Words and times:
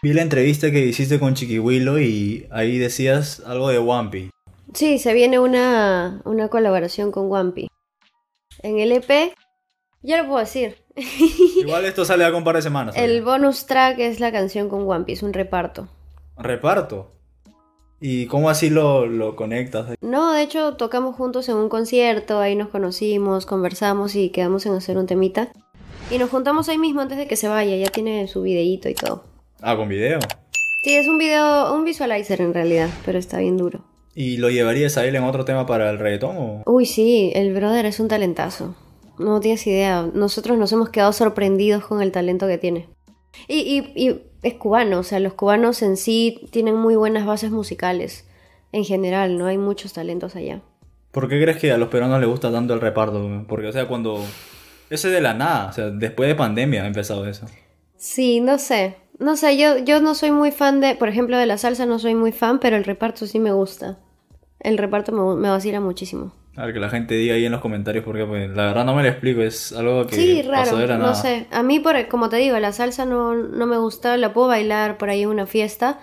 Vi 0.00 0.12
la 0.12 0.22
entrevista 0.22 0.70
que 0.70 0.86
hiciste 0.86 1.18
con 1.18 1.34
Chiquihuilo 1.34 1.98
y 1.98 2.46
ahí 2.50 2.78
decías 2.78 3.42
algo 3.44 3.68
de 3.68 3.80
Wampi. 3.80 4.30
Sí, 4.72 4.98
se 4.98 5.12
viene 5.12 5.40
una, 5.40 6.20
una 6.24 6.48
colaboración 6.48 7.10
con 7.10 7.28
Wampi. 7.28 7.68
En 8.62 8.78
el 8.78 8.92
EP, 8.92 9.34
ya 10.02 10.22
lo 10.22 10.28
puedo 10.28 10.38
decir. 10.38 10.76
Igual 11.56 11.84
esto 11.84 12.04
sale 12.04 12.24
a 12.24 12.34
un 12.34 12.44
par 12.44 12.54
de 12.56 12.62
semanas. 12.62 12.94
el 12.96 13.22
bonus 13.22 13.66
track 13.66 13.98
es 13.98 14.20
la 14.20 14.30
canción 14.30 14.68
con 14.68 14.84
Wampi, 14.84 15.14
es 15.14 15.24
un 15.24 15.32
reparto. 15.32 15.88
¿Reparto? 16.36 17.10
¿Y 18.00 18.26
cómo 18.26 18.50
así 18.50 18.70
lo, 18.70 19.06
lo 19.06 19.34
conectas? 19.34 19.96
No, 20.00 20.32
de 20.32 20.42
hecho 20.42 20.76
tocamos 20.76 21.16
juntos 21.16 21.48
en 21.48 21.56
un 21.56 21.68
concierto, 21.68 22.38
ahí 22.38 22.54
nos 22.54 22.68
conocimos, 22.68 23.46
conversamos 23.46 24.14
y 24.14 24.30
quedamos 24.30 24.64
en 24.66 24.74
hacer 24.74 24.96
un 24.96 25.06
temita. 25.06 25.50
Y 26.08 26.18
nos 26.18 26.30
juntamos 26.30 26.68
ahí 26.68 26.78
mismo 26.78 27.00
antes 27.00 27.18
de 27.18 27.26
que 27.26 27.34
se 27.34 27.48
vaya, 27.48 27.76
ya 27.76 27.90
tiene 27.90 28.28
su 28.28 28.42
videíto 28.42 28.88
y 28.88 28.94
todo. 28.94 29.24
Ah, 29.60 29.76
con 29.76 29.88
video. 29.88 30.20
Sí, 30.84 30.94
es 30.94 31.08
un 31.08 31.18
video, 31.18 31.74
un 31.74 31.84
visualizer 31.84 32.40
en 32.40 32.54
realidad, 32.54 32.88
pero 33.04 33.18
está 33.18 33.38
bien 33.38 33.56
duro. 33.56 33.84
¿Y 34.14 34.36
lo 34.36 34.50
llevarías 34.50 34.96
a 34.96 35.04
él 35.04 35.16
en 35.16 35.24
otro 35.24 35.44
tema 35.44 35.66
para 35.66 35.90
el 35.90 35.98
reggaetón 35.98 36.36
o...? 36.38 36.62
Uy, 36.66 36.86
sí, 36.86 37.32
el 37.34 37.52
brother 37.54 37.86
es 37.86 38.00
un 38.00 38.08
talentazo. 38.08 38.74
No 39.18 39.40
tienes 39.40 39.66
idea. 39.66 40.08
Nosotros 40.14 40.58
nos 40.58 40.72
hemos 40.72 40.90
quedado 40.90 41.12
sorprendidos 41.12 41.84
con 41.84 42.02
el 42.02 42.12
talento 42.12 42.46
que 42.46 42.58
tiene. 42.58 42.86
Y, 43.48 43.58
y, 43.94 44.08
y 44.08 44.22
es 44.42 44.54
cubano, 44.54 45.00
o 45.00 45.02
sea, 45.02 45.18
los 45.20 45.34
cubanos 45.34 45.82
en 45.82 45.96
sí 45.96 46.48
tienen 46.50 46.76
muy 46.76 46.96
buenas 46.96 47.26
bases 47.26 47.50
musicales. 47.50 48.28
En 48.70 48.84
general, 48.84 49.38
no 49.38 49.46
hay 49.46 49.58
muchos 49.58 49.92
talentos 49.92 50.36
allá. 50.36 50.62
¿Por 51.10 51.28
qué 51.28 51.40
crees 51.42 51.56
que 51.56 51.72
a 51.72 51.78
los 51.78 51.88
peruanos 51.88 52.20
les 52.20 52.28
gusta 52.28 52.52
tanto 52.52 52.74
el 52.74 52.80
reparto? 52.80 53.44
Porque, 53.48 53.66
o 53.66 53.72
sea, 53.72 53.88
cuando... 53.88 54.24
Ese 54.90 55.08
de 55.08 55.20
la 55.20 55.34
nada, 55.34 55.68
o 55.68 55.72
sea, 55.72 55.90
después 55.90 56.28
de 56.28 56.34
pandemia 56.34 56.84
ha 56.84 56.86
empezado 56.86 57.26
eso. 57.28 57.46
Sí, 57.96 58.40
no 58.40 58.58
sé. 58.58 58.96
No 59.18 59.36
sé, 59.36 59.56
yo, 59.58 59.78
yo 59.78 60.00
no 60.00 60.14
soy 60.14 60.30
muy 60.30 60.50
fan 60.52 60.80
de, 60.80 60.94
por 60.94 61.08
ejemplo, 61.08 61.36
de 61.36 61.46
la 61.46 61.58
salsa 61.58 61.86
no 61.86 61.98
soy 61.98 62.14
muy 62.14 62.32
fan, 62.32 62.58
pero 62.60 62.76
el 62.76 62.84
reparto 62.84 63.26
sí 63.26 63.38
me 63.40 63.52
gusta. 63.52 63.98
El 64.60 64.78
reparto 64.78 65.12
me, 65.12 65.40
me 65.40 65.48
vacila 65.50 65.80
muchísimo. 65.80 66.32
A 66.56 66.64
ver, 66.64 66.74
que 66.74 66.80
la 66.80 66.90
gente 66.90 67.14
diga 67.14 67.34
ahí 67.34 67.44
en 67.44 67.52
los 67.52 67.60
comentarios 67.60 68.04
porque 68.04 68.24
pues, 68.24 68.50
la 68.50 68.66
verdad 68.66 68.84
no 68.84 68.94
me 68.94 69.02
lo 69.02 69.08
explico, 69.08 69.42
es 69.42 69.72
algo 69.72 70.06
que 70.06 70.16
Sí, 70.16 70.42
pasó 70.50 70.72
raro, 70.72 70.76
de 70.78 70.86
la 70.88 70.96
no 70.96 71.02
nada. 71.04 71.14
sé. 71.14 71.46
A 71.52 71.62
mí, 71.62 71.78
por, 71.78 72.08
como 72.08 72.28
te 72.28 72.36
digo, 72.36 72.58
la 72.58 72.72
salsa 72.72 73.04
no, 73.04 73.34
no 73.34 73.66
me 73.66 73.76
gusta, 73.76 74.16
la 74.16 74.32
puedo 74.32 74.48
bailar 74.48 74.98
por 74.98 75.08
ahí 75.10 75.22
en 75.22 75.28
una 75.28 75.46
fiesta, 75.46 76.00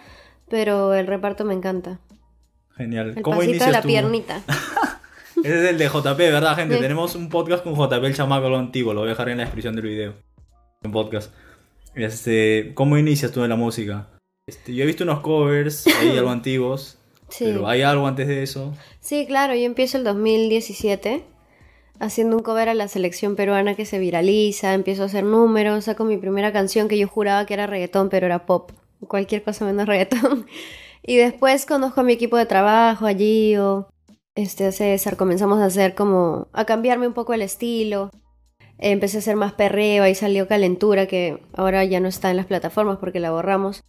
pero 0.50 0.94
el 0.94 1.08
reparto 1.08 1.44
me 1.44 1.54
encanta. 1.54 2.00
Genial. 2.78 3.14
El 3.18 3.22
¿Cómo 3.24 3.38
pasito 3.40 3.66
de 3.66 3.72
la 3.72 3.82
tú? 3.82 3.88
piernita. 3.90 4.42
Ese 5.44 5.64
es 5.64 5.70
el 5.70 5.78
de 5.78 5.88
JP, 5.90 6.18
¿verdad, 6.18 6.56
gente? 6.56 6.76
Sí. 6.76 6.82
Tenemos 6.82 7.16
un 7.16 7.28
podcast 7.30 7.64
con 7.64 7.76
JP, 7.76 8.04
el 8.06 8.16
chamaco 8.16 8.48
lo 8.50 8.58
antiguo, 8.58 8.94
lo 8.94 9.02
voy 9.02 9.10
a 9.10 9.12
dejar 9.12 9.30
en 9.30 9.38
la 9.38 9.44
descripción 9.44 9.76
del 9.76 9.86
video. 9.86 10.14
Un 10.84 10.92
podcast. 10.92 11.34
Este, 11.96 12.72
¿cómo 12.74 12.98
inicias 12.98 13.32
tú 13.32 13.44
en 13.44 13.50
la 13.50 13.56
música? 13.56 14.10
Este, 14.48 14.74
yo 14.76 14.84
he 14.84 14.88
visto 14.88 15.04
unos 15.04 15.22
covers 15.22 15.88
ahí 15.88 16.10
algo 16.18 16.30
antiguos, 16.30 16.98
Sí. 17.30 17.46
pero 17.46 17.68
¿hay 17.68 17.82
algo 17.82 18.06
antes 18.06 18.28
de 18.28 18.44
eso? 18.44 18.74
Sí, 19.00 19.26
claro, 19.26 19.56
yo 19.56 19.64
empiezo 19.64 19.98
el 19.98 20.04
2017 20.04 21.24
haciendo 22.00 22.36
un 22.38 22.44
cover 22.44 22.70
a 22.70 22.74
la 22.74 22.88
selección 22.88 23.36
peruana 23.36 23.76
que 23.76 23.86
se 23.86 24.00
viraliza, 24.00 24.74
empiezo 24.74 25.04
a 25.04 25.06
hacer 25.06 25.24
números, 25.24 25.86
saco 25.86 26.04
mi 26.04 26.18
primera 26.18 26.52
canción 26.52 26.88
que 26.88 26.98
yo 26.98 27.08
juraba 27.08 27.46
que 27.46 27.54
era 27.54 27.68
reggaetón, 27.68 28.10
pero 28.10 28.26
era 28.26 28.46
pop, 28.46 28.72
cualquier 29.08 29.44
cosa 29.44 29.66
menos 29.66 29.86
reggaetón. 29.88 30.46
Y 31.02 31.16
después 31.18 31.66
conozco 31.66 32.02
a 32.02 32.04
mi 32.04 32.14
equipo 32.14 32.36
de 32.38 32.46
trabajo, 32.46 33.08
a 33.08 33.14
Gio, 33.14 33.88
este, 34.36 34.66
a 34.66 34.72
César, 34.72 35.16
comenzamos 35.18 35.60
a 35.60 35.66
hacer 35.66 35.96
como, 35.96 36.48
a 36.52 36.66
cambiarme 36.66 37.08
un 37.08 37.14
poco 37.14 37.34
el 37.34 37.42
estilo. 37.42 38.12
Empecé 38.78 39.18
a 39.18 39.20
hacer 39.20 39.36
más 39.36 39.54
perreo, 39.54 40.04
ahí 40.04 40.16
salió 40.16 40.48
Calentura, 40.48 41.06
que 41.08 41.42
ahora 41.54 41.84
ya 41.86 42.00
no 42.00 42.08
está 42.10 42.30
en 42.32 42.38
las 42.38 42.46
plataformas 42.46 42.98
porque 42.98 43.20
la 43.20 43.32
borramos. 43.32 43.84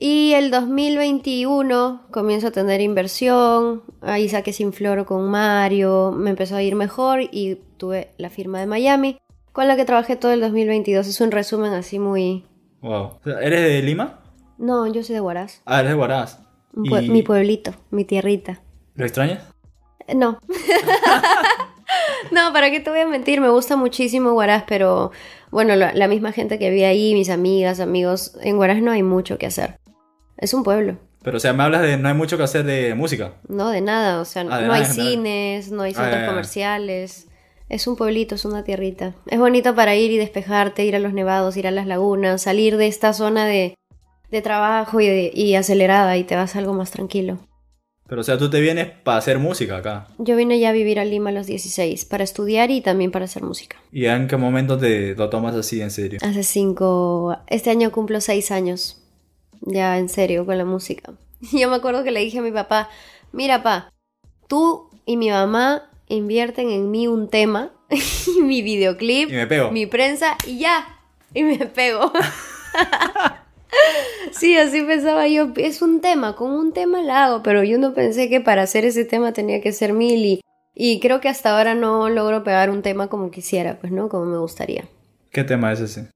Y 0.00 0.32
el 0.34 0.50
2021 0.50 2.02
comienzo 2.10 2.46
a 2.46 2.50
tener 2.52 2.80
inversión, 2.80 3.82
ahí 4.00 4.28
saqué 4.28 4.52
Sin 4.52 4.72
Floro 4.72 5.04
con 5.06 5.28
Mario, 5.28 6.12
me 6.16 6.30
empezó 6.30 6.56
a 6.56 6.62
ir 6.62 6.74
mejor 6.76 7.20
y 7.30 7.56
tuve 7.76 8.12
la 8.16 8.30
firma 8.30 8.60
de 8.60 8.66
Miami, 8.66 9.18
con 9.52 9.66
la 9.68 9.76
que 9.76 9.84
trabajé 9.84 10.14
todo 10.16 10.32
el 10.32 10.40
2022. 10.40 11.06
Es 11.06 11.20
un 11.20 11.30
resumen 11.32 11.72
así 11.72 11.98
muy... 11.98 12.44
Wow. 12.80 13.18
¿Eres 13.42 13.60
de 13.62 13.82
Lima? 13.82 14.20
No, 14.56 14.86
yo 14.86 15.02
soy 15.02 15.14
de 15.16 15.20
Huaraz, 15.20 15.62
Ah, 15.66 15.80
eres 15.80 15.90
de 15.92 15.96
Huaraz. 15.98 16.38
pue- 16.74 17.04
¿Y 17.04 17.10
mi 17.10 17.22
pueblito, 17.22 17.72
mi 17.90 18.04
tierrita. 18.04 18.62
¿Lo 18.94 19.04
extrañas? 19.04 19.42
No. 20.14 20.38
no, 22.48 22.52
¿para 22.52 22.70
qué 22.70 22.80
te 22.80 22.90
voy 22.90 23.00
a 23.00 23.06
mentir? 23.06 23.40
Me 23.40 23.48
gusta 23.48 23.76
muchísimo 23.76 24.32
Huaraz, 24.32 24.64
pero 24.66 25.12
bueno, 25.50 25.76
la, 25.76 25.92
la 25.94 26.08
misma 26.08 26.32
gente 26.32 26.58
que 26.58 26.70
vi 26.70 26.84
ahí, 26.84 27.14
mis 27.14 27.30
amigas, 27.30 27.80
amigos, 27.80 28.36
en 28.42 28.56
Huaraz 28.58 28.80
no 28.82 28.90
hay 28.90 29.02
mucho 29.02 29.38
que 29.38 29.46
hacer. 29.46 29.78
Es 30.36 30.54
un 30.54 30.62
pueblo. 30.62 30.96
Pero, 31.22 31.36
o 31.36 31.40
sea, 31.40 31.52
me 31.52 31.64
hablas 31.64 31.82
de 31.82 31.96
no 31.96 32.08
hay 32.08 32.14
mucho 32.14 32.36
que 32.36 32.44
hacer 32.44 32.64
de 32.64 32.94
música. 32.94 33.34
No, 33.48 33.70
de 33.70 33.80
nada, 33.80 34.20
o 34.20 34.24
sea, 34.24 34.42
Ah, 34.42 34.44
no 34.44 34.52
nada 34.60 34.74
hay 34.74 34.84
cines, 34.84 35.70
no 35.72 35.82
hay 35.82 35.92
Ah, 35.96 36.02
centros 36.04 36.22
comerciales. 36.28 37.26
Es 37.68 37.86
un 37.86 37.96
pueblito, 37.96 38.34
es 38.36 38.44
una 38.44 38.64
tierrita. 38.64 39.14
Es 39.26 39.38
bonito 39.38 39.74
para 39.74 39.94
ir 39.96 40.10
y 40.10 40.16
despejarte, 40.16 40.84
ir 40.84 40.96
a 40.96 41.00
los 41.00 41.12
nevados, 41.12 41.56
ir 41.56 41.66
a 41.66 41.70
las 41.70 41.86
lagunas, 41.86 42.40
salir 42.42 42.76
de 42.76 42.86
esta 42.86 43.12
zona 43.12 43.44
de, 43.46 43.74
de 44.30 44.42
trabajo 44.42 45.00
y, 45.00 45.06
de- 45.06 45.30
y 45.34 45.54
acelerada 45.54 46.16
y 46.16 46.24
te 46.24 46.36
vas 46.36 46.54
a 46.56 46.60
algo 46.60 46.72
más 46.72 46.92
tranquilo. 46.92 47.38
Pero, 48.08 48.22
o 48.22 48.24
sea, 48.24 48.38
tú 48.38 48.48
te 48.48 48.60
vienes 48.60 48.88
para 49.04 49.18
hacer 49.18 49.38
música 49.38 49.76
acá. 49.76 50.08
Yo 50.18 50.34
vine 50.34 50.58
ya 50.58 50.70
a 50.70 50.72
vivir 50.72 50.98
a 50.98 51.04
Lima 51.04 51.28
a 51.28 51.32
los 51.32 51.46
16 51.46 52.06
para 52.06 52.24
estudiar 52.24 52.70
y 52.70 52.80
también 52.80 53.10
para 53.10 53.26
hacer 53.26 53.42
música. 53.42 53.76
¿Y 53.92 54.06
en 54.06 54.26
qué 54.28 54.36
momento 54.38 54.78
te 54.78 55.14
lo 55.14 55.28
tomas 55.28 55.54
así 55.54 55.82
en 55.82 55.90
serio? 55.90 56.18
Hace 56.22 56.42
cinco... 56.42 57.36
Este 57.48 57.68
año 57.70 57.92
cumplo 57.92 58.20
seis 58.22 58.50
años. 58.50 59.02
Ya 59.60 59.98
en 59.98 60.08
serio 60.08 60.46
con 60.46 60.56
la 60.56 60.64
música. 60.64 61.12
Yo 61.52 61.68
me 61.68 61.76
acuerdo 61.76 62.02
que 62.02 62.10
le 62.10 62.20
dije 62.20 62.38
a 62.38 62.42
mi 62.42 62.50
papá, 62.52 62.88
mira 63.32 63.62
pa, 63.62 63.92
tú 64.48 64.88
y 65.04 65.16
mi 65.18 65.28
mamá 65.30 65.90
invierten 66.08 66.70
en 66.70 66.90
mí 66.90 67.06
un 67.08 67.28
tema, 67.28 67.72
mi 68.42 68.62
videoclip, 68.62 69.28
Y 69.28 69.34
me 69.34 69.46
pego. 69.46 69.70
mi 69.70 69.84
prensa 69.86 70.36
y 70.46 70.58
ya. 70.60 70.98
Y 71.34 71.42
me 71.42 71.58
pego. 71.66 72.10
sí, 74.32 74.56
así 74.56 74.82
pensaba 74.82 75.26
yo. 75.28 75.48
Es 75.56 75.82
un 75.82 76.00
tema, 76.00 76.36
con 76.36 76.50
un 76.50 76.72
tema 76.72 77.02
la 77.02 77.24
hago, 77.24 77.42
pero 77.42 77.62
yo 77.64 77.78
no 77.78 77.94
pensé 77.94 78.28
que 78.28 78.40
para 78.40 78.62
hacer 78.62 78.84
ese 78.84 79.04
tema 79.04 79.32
tenía 79.32 79.60
que 79.60 79.72
ser 79.72 79.92
mil 79.92 80.24
y, 80.24 80.40
y 80.74 81.00
creo 81.00 81.20
que 81.20 81.28
hasta 81.28 81.56
ahora 81.56 81.74
no 81.74 82.08
logro 82.08 82.44
pegar 82.44 82.70
un 82.70 82.82
tema 82.82 83.08
como 83.08 83.30
quisiera, 83.30 83.78
pues, 83.80 83.92
¿no? 83.92 84.08
Como 84.08 84.26
me 84.26 84.38
gustaría. 84.38 84.84
¿Qué 85.30 85.44
tema 85.44 85.72
es 85.72 85.80
ese? 85.80 86.08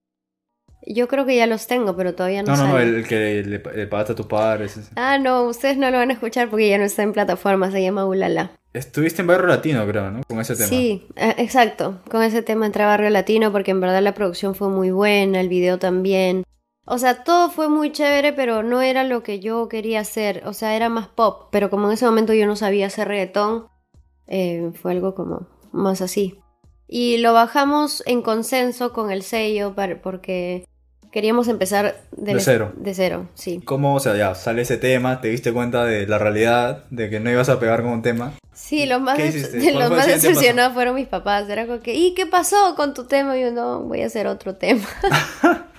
Yo 0.84 1.06
creo 1.06 1.24
que 1.24 1.36
ya 1.36 1.46
los 1.46 1.68
tengo, 1.68 1.94
pero 1.96 2.14
todavía 2.14 2.42
no 2.42 2.56
No, 2.56 2.64
no, 2.66 2.72
no, 2.72 2.78
el, 2.80 2.94
el 2.96 3.06
que 3.06 3.44
le, 3.44 3.58
le 3.58 3.86
pagaste 3.86 4.14
a 4.14 4.16
tu 4.16 4.26
padre. 4.26 4.64
ese. 4.64 4.80
Ah, 4.96 5.16
no, 5.18 5.44
ustedes 5.44 5.76
no 5.76 5.88
lo 5.90 5.98
van 5.98 6.10
a 6.10 6.14
escuchar 6.14 6.50
porque 6.50 6.68
ya 6.68 6.78
no 6.78 6.84
está 6.84 7.02
en 7.04 7.12
plataforma, 7.12 7.70
se 7.70 7.80
llama 7.80 8.04
Ulala. 8.04 8.50
Estuviste 8.72 9.20
en 9.20 9.28
Barrio 9.28 9.46
Latino, 9.46 9.86
creo, 9.86 10.10
¿no? 10.10 10.22
Con 10.26 10.40
ese 10.40 10.56
tema. 10.56 10.68
Sí, 10.68 11.06
eh, 11.14 11.34
exacto. 11.38 12.00
Con 12.10 12.22
ese 12.22 12.42
tema 12.42 12.66
entré 12.66 12.82
a 12.82 12.86
Barrio 12.86 13.10
Latino 13.10 13.52
porque 13.52 13.70
en 13.70 13.80
verdad 13.80 14.02
la 14.02 14.14
producción 14.14 14.54
fue 14.54 14.70
muy 14.70 14.90
buena, 14.90 15.40
el 15.40 15.48
video 15.48 15.78
también. 15.78 16.42
O 16.84 16.98
sea, 16.98 17.22
todo 17.22 17.48
fue 17.50 17.68
muy 17.68 17.92
chévere, 17.92 18.32
pero 18.32 18.62
no 18.62 18.82
era 18.82 19.04
lo 19.04 19.22
que 19.22 19.38
yo 19.40 19.68
quería 19.68 20.00
hacer. 20.00 20.42
O 20.46 20.52
sea, 20.52 20.74
era 20.74 20.88
más 20.88 21.06
pop, 21.08 21.48
pero 21.52 21.70
como 21.70 21.86
en 21.86 21.92
ese 21.94 22.04
momento 22.06 22.34
yo 22.34 22.46
no 22.46 22.56
sabía 22.56 22.86
hacer 22.88 23.08
reggaetón, 23.08 23.68
eh, 24.26 24.70
fue 24.80 24.92
algo 24.92 25.14
como 25.14 25.46
más 25.70 26.00
así. 26.02 26.40
Y 26.88 27.18
lo 27.18 27.32
bajamos 27.32 28.02
en 28.06 28.20
consenso 28.22 28.92
con 28.92 29.10
el 29.10 29.22
sello 29.22 29.74
para- 29.74 30.02
porque 30.02 30.66
queríamos 31.12 31.46
empezar 31.48 31.94
De 32.10 32.38
cero. 32.40 32.72
De 32.76 32.94
cero, 32.94 33.28
sí. 33.34 33.60
¿Cómo, 33.64 33.94
o 33.94 34.00
sea, 34.00 34.16
ya 34.16 34.34
sale 34.34 34.62
ese 34.62 34.76
tema, 34.76 35.20
te 35.20 35.28
diste 35.28 35.52
cuenta 35.52 35.84
de 35.84 36.06
la 36.06 36.18
realidad, 36.18 36.84
de 36.90 37.08
que 37.10 37.20
no 37.20 37.30
ibas 37.30 37.48
a 37.48 37.60
pegar 37.60 37.82
con 37.82 37.92
un 37.92 38.02
tema? 38.02 38.32
Sí, 38.52 38.86
los 38.86 39.00
más, 39.00 39.16
de 39.18 39.30
¿Cuál 39.72 39.74
los 39.74 39.74
fue 39.74 39.84
el 39.86 39.90
más 39.96 40.06
decepcionados 40.06 40.74
fueron 40.74 40.94
mis 40.96 41.08
papás. 41.08 41.48
Era 41.48 41.66
como 41.66 41.80
que, 41.80 41.94
¿y 41.94 42.14
qué 42.14 42.26
pasó 42.26 42.74
con 42.76 42.92
tu 42.92 43.04
tema? 43.04 43.38
Y 43.38 43.42
yo, 43.42 43.50
no, 43.52 43.80
voy 43.80 44.02
a 44.02 44.06
hacer 44.06 44.26
otro 44.26 44.56
tema. 44.56 44.84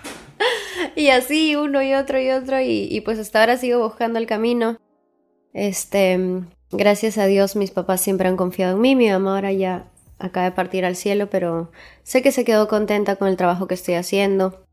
y 0.95 1.10
así, 1.10 1.56
uno 1.56 1.81
y 1.81 1.94
otro 1.94 2.19
y 2.19 2.30
otro. 2.30 2.60
Y, 2.60 2.88
y 2.90 3.01
pues 3.01 3.19
hasta 3.19 3.40
ahora 3.40 3.57
sigo 3.57 3.80
buscando 3.80 4.19
el 4.19 4.28
camino. 4.28 4.78
Este, 5.54 6.19
gracias 6.72 7.18
a 7.18 7.25
Dios, 7.25 7.56
mis 7.56 7.72
papás 7.72 8.01
siempre 8.01 8.28
han 8.28 8.38
confiado 8.38 8.75
en 8.75 8.81
mí. 8.81 8.95
Mi 8.95 9.10
mamá 9.10 9.36
ahora 9.36 9.51
ya 9.51 9.92
acaba 10.19 10.45
de 10.45 10.51
partir 10.51 10.86
al 10.86 10.95
cielo, 10.95 11.30
pero 11.30 11.72
sé 12.04 12.22
que 12.22 12.31
se 12.31 12.45
quedó 12.45 12.68
contenta 12.68 13.16
con 13.16 13.28
el 13.28 13.38
trabajo 13.38 13.68
que 13.68 13.75
estoy 13.75 13.95
haciendo. 13.95 14.66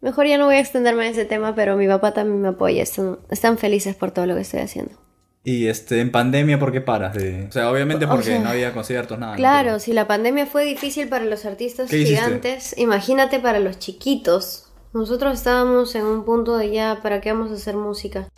Mejor 0.00 0.26
ya 0.26 0.36
no 0.36 0.46
voy 0.46 0.56
a 0.56 0.60
extenderme 0.60 1.06
en 1.06 1.12
ese 1.12 1.24
tema, 1.24 1.54
pero 1.54 1.76
mi 1.76 1.86
papá 1.86 2.12
también 2.12 2.40
me 2.42 2.48
apoya. 2.48 2.82
Están, 2.82 3.20
están 3.30 3.56
felices 3.56 3.94
por 3.94 4.10
todo 4.10 4.26
lo 4.26 4.34
que 4.34 4.40
estoy 4.40 4.60
haciendo. 4.60 5.00
Y 5.44 5.66
este, 5.66 6.00
en 6.00 6.10
pandemia, 6.12 6.58
¿por 6.58 6.72
qué 6.72 6.80
paras? 6.80 7.14
De... 7.14 7.46
O 7.48 7.52
sea, 7.52 7.70
obviamente 7.70 8.04
O 8.04 8.08
porque 8.08 8.26
sea, 8.26 8.38
no 8.40 8.48
había 8.50 8.72
conciertos, 8.72 9.18
nada. 9.18 9.32
¿no? 9.32 9.36
Claro, 9.38 9.68
Pero- 9.70 9.78
si 9.80 9.92
la 9.92 10.06
pandemia 10.06 10.46
fue 10.46 10.64
difícil 10.64 11.08
para 11.08 11.24
los 11.24 11.44
artistas 11.44 11.90
gigantes, 11.90 12.76
imagínate 12.78 13.40
para 13.40 13.58
los 13.60 13.78
chiquitos. 13.78 14.71
Nosotros 14.92 15.34
estábamos 15.34 15.94
en 15.94 16.04
un 16.04 16.24
punto 16.24 16.56
de 16.56 16.70
ya, 16.70 17.00
¿para 17.02 17.20
qué 17.20 17.32
vamos 17.32 17.50
a 17.50 17.54
hacer 17.54 17.76
música? 17.76 18.28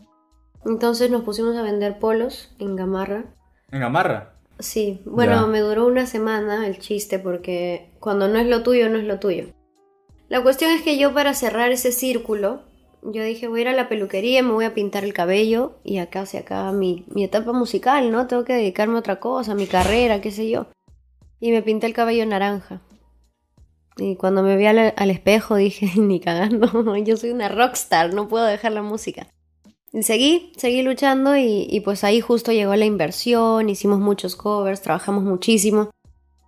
Entonces 0.65 1.11
nos 1.11 1.23
pusimos 1.25 1.57
a 1.57 1.63
vender 1.63 1.99
polos 1.99 2.55
en 2.59 2.77
Gamarra. 2.77 3.25
En 3.73 3.81
Gamarra. 3.81 4.35
Sí, 4.61 5.01
bueno, 5.05 5.33
Ya. 5.33 5.47
me 5.47 5.61
duró 5.61 5.87
una 5.87 6.07
semana 6.07 6.67
el 6.67 6.79
chiste 6.79 7.19
porque 7.19 7.91
cuando 7.99 8.29
no 8.29 8.39
es 8.39 8.47
lo 8.47 8.63
tuyo, 8.63 8.89
no 8.89 8.99
es 8.99 9.05
lo 9.05 9.19
tuyo. 9.19 9.47
La 10.29 10.43
cuestión 10.43 10.71
es 10.71 10.83
que 10.83 10.97
yo 10.97 11.13
para 11.13 11.35
cerrar 11.35 11.73
ese 11.73 11.91
círculo, 11.91 12.61
yo 13.03 13.23
dije, 13.23 13.49
voy 13.49 13.61
a 13.61 13.63
ir 13.63 13.69
a 13.69 13.73
la 13.73 13.89
peluquería, 13.89 14.43
me 14.43 14.53
voy 14.53 14.65
a 14.65 14.75
pintar 14.75 15.05
el 15.05 15.13
cabello 15.13 15.73
y 15.83 15.99
acá 15.99 16.25
se 16.25 16.39
acaba 16.39 16.73
mi, 16.73 17.05
mi 17.09 17.25
etapa 17.25 17.53
musical, 17.53 18.11
¿no? 18.11 18.27
Tengo 18.29 18.45
que 18.45 18.55
dedicarme 18.55 18.95
a 18.95 19.01
otra 19.01 19.21
cosa, 19.21 19.55
mi 19.55 19.67
carrera, 19.67 20.21
qué 20.21 20.31
sé 20.31 20.49
yo. 20.49 20.67
Y 21.41 21.51
me 21.51 21.63
pinté 21.63 21.87
el 21.87 21.93
cabello 21.95 22.25
naranja. 22.25 22.81
Y 23.97 24.17
cuando 24.17 24.43
me 24.43 24.57
vi 24.57 24.67
al, 24.67 24.93
al 24.97 25.11
espejo 25.11 25.57
dije, 25.57 25.91
ni 26.01 26.21
cagando, 26.21 26.97
yo 27.05 27.17
soy 27.17 27.31
una 27.31 27.49
rockstar, 27.49 28.15
no 28.15 28.29
puedo 28.29 28.45
dejar 28.45 28.73
la 28.73 28.83
música. 28.83 29.27
Y 29.93 30.03
seguí, 30.03 30.53
seguí 30.57 30.83
luchando 30.83 31.37
y, 31.37 31.69
y 31.71 31.81
pues 31.81 32.03
ahí 32.03 32.21
justo 32.21 32.51
llegó 32.51 32.75
la 32.75 32.85
inversión, 32.85 33.69
hicimos 33.69 34.01
muchos 34.01 34.35
covers, 34.35 34.83
trabajamos 34.83 35.23
muchísimo 35.23 35.91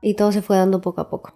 y 0.02 0.14
todo 0.14 0.32
se 0.32 0.43
fue 0.43 0.56
dando 0.56 0.81
poco 0.81 1.00
a 1.00 1.08
poco. 1.08 1.32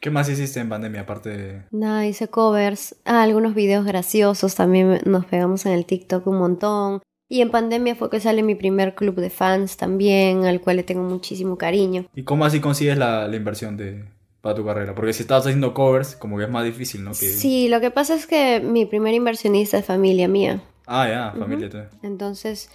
¿Qué 0.00 0.10
más 0.10 0.28
hiciste 0.28 0.60
en 0.60 0.68
pandemia 0.68 1.02
aparte 1.02 1.28
de... 1.28 1.62
Nada, 1.70 2.06
hice 2.06 2.28
covers, 2.28 2.96
ah, 3.04 3.22
algunos 3.22 3.54
videos 3.54 3.84
graciosos, 3.84 4.54
también 4.54 5.00
nos 5.04 5.26
pegamos 5.26 5.64
en 5.66 5.72
el 5.72 5.86
TikTok 5.86 6.26
un 6.26 6.38
montón. 6.38 7.02
Y 7.28 7.40
en 7.40 7.50
pandemia 7.50 7.94
fue 7.94 8.10
que 8.10 8.18
sale 8.18 8.42
mi 8.42 8.54
primer 8.54 8.94
club 8.94 9.14
de 9.14 9.30
fans 9.30 9.76
también, 9.76 10.44
al 10.44 10.60
cual 10.60 10.76
le 10.76 10.82
tengo 10.82 11.02
muchísimo 11.02 11.56
cariño. 11.56 12.06
¿Y 12.14 12.24
cómo 12.24 12.44
así 12.44 12.60
consigues 12.60 12.98
la, 12.98 13.28
la 13.28 13.36
inversión 13.36 13.76
de, 13.76 14.04
para 14.42 14.54
tu 14.54 14.64
carrera? 14.64 14.94
Porque 14.94 15.14
si 15.14 15.22
estabas 15.22 15.46
haciendo 15.46 15.72
covers, 15.72 16.16
como 16.16 16.36
que 16.36 16.44
es 16.44 16.50
más 16.50 16.64
difícil, 16.64 17.02
¿no? 17.02 17.12
Que... 17.12 17.30
Sí, 17.30 17.68
lo 17.68 17.80
que 17.80 17.90
pasa 17.90 18.14
es 18.14 18.26
que 18.26 18.60
mi 18.60 18.84
primer 18.84 19.14
inversionista 19.14 19.78
es 19.78 19.86
familia 19.86 20.28
mía. 20.28 20.60
Ah, 20.86 21.08
ya, 21.08 21.34
familia. 21.38 21.70
Uh 21.72 22.06
Entonces 22.06 22.68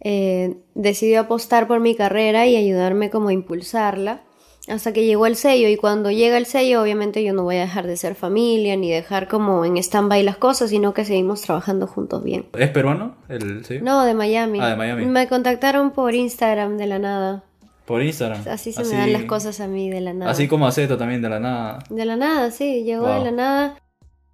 eh, 0.00 0.58
decidió 0.74 1.20
apostar 1.20 1.66
por 1.66 1.80
mi 1.80 1.96
carrera 1.96 2.46
y 2.46 2.54
ayudarme 2.54 3.10
como 3.10 3.30
a 3.30 3.32
impulsarla 3.32 4.22
hasta 4.68 4.92
que 4.92 5.04
llegó 5.04 5.26
el 5.26 5.36
sello 5.36 5.68
y 5.68 5.76
cuando 5.76 6.10
llega 6.10 6.38
el 6.38 6.46
sello 6.46 6.82
obviamente 6.82 7.22
yo 7.22 7.32
no 7.34 7.42
voy 7.42 7.56
a 7.56 7.60
dejar 7.60 7.86
de 7.86 7.96
ser 7.96 8.14
familia 8.14 8.76
ni 8.76 8.90
dejar 8.90 9.28
como 9.28 9.64
en 9.64 9.76
stand-by 9.76 10.22
las 10.22 10.36
cosas, 10.36 10.70
sino 10.70 10.94
que 10.94 11.04
seguimos 11.04 11.42
trabajando 11.42 11.86
juntos 11.86 12.22
bien. 12.22 12.46
¿Es 12.56 12.70
peruano 12.70 13.16
el 13.28 13.64
sello? 13.64 13.84
No, 13.84 14.04
de 14.04 14.14
Miami. 14.14 14.60
Ah, 14.60 14.70
de 14.70 14.76
Miami. 14.76 15.04
Me 15.06 15.28
contactaron 15.28 15.90
por 15.90 16.14
Instagram 16.14 16.76
de 16.78 16.86
la 16.86 16.98
nada. 16.98 17.44
Por 17.86 18.02
Instagram. 18.02 18.42
Así 18.48 18.72
se 18.72 18.82
me 18.84 18.96
dan 18.96 19.12
las 19.12 19.24
cosas 19.24 19.60
a 19.60 19.66
mí 19.66 19.90
de 19.90 20.00
la 20.00 20.14
nada. 20.14 20.30
Así 20.30 20.48
como 20.48 20.66
a 20.66 20.72
también 20.72 21.20
de 21.22 21.28
la 21.28 21.38
nada. 21.40 21.78
De 21.90 22.04
la 22.04 22.16
nada, 22.16 22.50
sí, 22.50 22.82
llegó 22.84 23.04
Wow. 23.06 23.14
de 23.18 23.24
la 23.24 23.30
nada. 23.30 23.78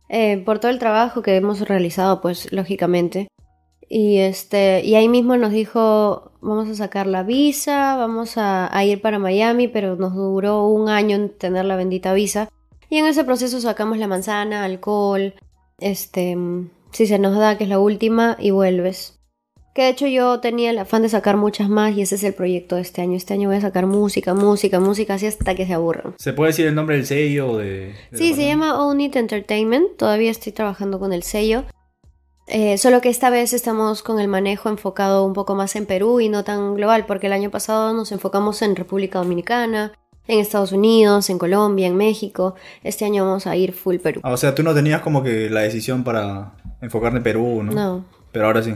eh, 0.08 0.42
por 0.44 0.58
todo 0.58 0.70
el 0.72 0.78
trabajo 0.78 1.22
que 1.22 1.36
hemos 1.36 1.60
realizado, 1.60 2.20
pues 2.20 2.52
lógicamente. 2.52 3.28
Y 3.88 4.18
este, 4.18 4.82
y 4.84 4.94
ahí 4.94 5.08
mismo 5.08 5.36
nos 5.36 5.50
dijo, 5.52 6.32
vamos 6.40 6.68
a 6.68 6.74
sacar 6.74 7.06
la 7.06 7.22
visa, 7.24 7.96
vamos 7.96 8.36
a, 8.36 8.76
a 8.76 8.84
ir 8.84 9.00
para 9.02 9.18
Miami, 9.18 9.66
pero 9.68 9.96
nos 9.96 10.14
duró 10.14 10.66
un 10.66 10.88
año 10.88 11.16
en 11.16 11.28
tener 11.36 11.64
la 11.64 11.76
bendita 11.76 12.12
visa. 12.12 12.48
Y 12.88 12.98
en 12.98 13.06
ese 13.06 13.22
proceso 13.24 13.60
sacamos 13.60 13.98
la 13.98 14.06
manzana, 14.08 14.64
alcohol, 14.64 15.34
este, 15.78 16.34
mm, 16.36 16.70
si 16.92 17.06
se 17.06 17.18
nos 17.20 17.36
da 17.38 17.56
que 17.58 17.64
es 17.64 17.70
la 17.70 17.78
última 17.78 18.36
y 18.38 18.50
vuelves. 18.50 19.19
Que 19.80 19.84
de 19.84 19.92
hecho 19.92 20.06
yo 20.06 20.40
tenía 20.40 20.72
el 20.72 20.78
afán 20.78 21.00
de 21.00 21.08
sacar 21.08 21.38
muchas 21.38 21.70
más 21.70 21.96
y 21.96 22.02
ese 22.02 22.16
es 22.16 22.24
el 22.24 22.34
proyecto 22.34 22.76
de 22.76 22.82
este 22.82 23.00
año. 23.00 23.16
Este 23.16 23.32
año 23.32 23.48
voy 23.48 23.56
a 23.56 23.62
sacar 23.62 23.86
música, 23.86 24.34
música, 24.34 24.78
música, 24.78 25.14
así 25.14 25.26
hasta 25.26 25.54
que 25.54 25.66
se 25.66 25.72
aburran. 25.72 26.12
¿Se 26.18 26.34
puede 26.34 26.50
decir 26.50 26.66
el 26.66 26.74
nombre 26.74 26.96
del 26.96 27.06
sello 27.06 27.56
de...? 27.56 27.94
de 28.10 28.18
Sí, 28.18 28.34
se 28.34 28.44
llama 28.44 28.84
Own 28.84 29.00
It 29.00 29.16
Entertainment. 29.16 29.96
Todavía 29.96 30.30
estoy 30.30 30.52
trabajando 30.52 30.98
con 30.98 31.14
el 31.14 31.22
sello. 31.22 31.64
Eh, 32.46 32.76
solo 32.76 33.00
que 33.00 33.08
esta 33.08 33.30
vez 33.30 33.54
estamos 33.54 34.02
con 34.02 34.20
el 34.20 34.28
manejo 34.28 34.68
enfocado 34.68 35.24
un 35.24 35.32
poco 35.32 35.54
más 35.54 35.74
en 35.76 35.86
Perú 35.86 36.20
y 36.20 36.28
no 36.28 36.44
tan 36.44 36.74
global, 36.74 37.06
porque 37.06 37.28
el 37.28 37.32
año 37.32 37.50
pasado 37.50 37.94
nos 37.94 38.12
enfocamos 38.12 38.60
en 38.60 38.76
República 38.76 39.20
Dominicana, 39.20 39.92
en 40.28 40.40
Estados 40.40 40.72
Unidos, 40.72 41.30
en 41.30 41.38
Colombia, 41.38 41.86
en 41.86 41.96
México. 41.96 42.54
Este 42.84 43.06
año 43.06 43.24
vamos 43.24 43.46
a 43.46 43.56
ir 43.56 43.72
full 43.72 43.96
Perú. 43.96 44.20
Ah, 44.24 44.32
o 44.32 44.36
sea, 44.36 44.54
tú 44.54 44.62
no 44.62 44.74
tenías 44.74 45.00
como 45.00 45.22
que 45.22 45.48
la 45.48 45.62
decisión 45.62 46.04
para 46.04 46.52
enfocarte 46.82 47.16
en 47.16 47.22
Perú, 47.22 47.62
¿no? 47.62 47.72
No, 47.72 48.04
Pero 48.30 48.44
ahora 48.44 48.62
sí. 48.62 48.74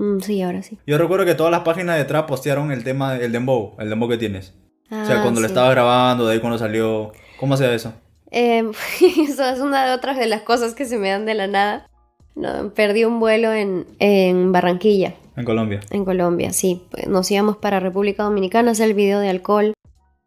Mm, 0.00 0.20
sí, 0.20 0.40
ahora 0.40 0.62
sí. 0.62 0.78
Yo 0.86 0.96
recuerdo 0.96 1.26
que 1.26 1.34
todas 1.34 1.50
las 1.52 1.60
páginas 1.60 1.98
de 1.98 2.04
trap 2.06 2.26
postearon 2.26 2.72
el 2.72 2.82
tema, 2.84 3.16
el 3.16 3.32
dembow, 3.32 3.74
el 3.78 3.90
dembow 3.90 4.08
que 4.08 4.16
tienes. 4.16 4.54
o 4.90 5.04
sea, 5.04 5.18
Ah, 5.18 5.22
cuando 5.22 5.40
lo 5.40 5.46
sí. 5.46 5.52
estabas 5.52 5.70
grabando, 5.72 6.26
de 6.26 6.34
ahí 6.34 6.40
cuando 6.40 6.58
salió. 6.58 7.12
¿Cómo 7.38 7.54
hacía 7.54 7.72
eso? 7.74 7.92
Eh, 8.30 8.64
eso 9.28 9.44
es 9.44 9.60
una 9.60 9.86
de 9.86 9.92
otras 9.92 10.16
de 10.18 10.26
las 10.26 10.40
cosas 10.42 10.74
que 10.74 10.86
se 10.86 10.96
me 10.98 11.10
dan 11.10 11.26
de 11.26 11.34
la 11.34 11.46
nada. 11.46 11.86
No, 12.34 12.70
perdí 12.74 13.04
un 13.04 13.20
vuelo 13.20 13.52
en, 13.52 13.86
en 13.98 14.52
Barranquilla. 14.52 15.14
En 15.36 15.44
Colombia. 15.44 15.80
En 15.90 16.04
Colombia, 16.04 16.52
sí. 16.52 16.82
Nos 17.06 17.30
íbamos 17.30 17.56
para 17.58 17.78
República 17.80 18.22
Dominicana 18.22 18.70
a 18.70 18.72
hacer 18.72 18.88
el 18.88 18.94
video 18.94 19.20
de 19.20 19.28
alcohol. 19.28 19.74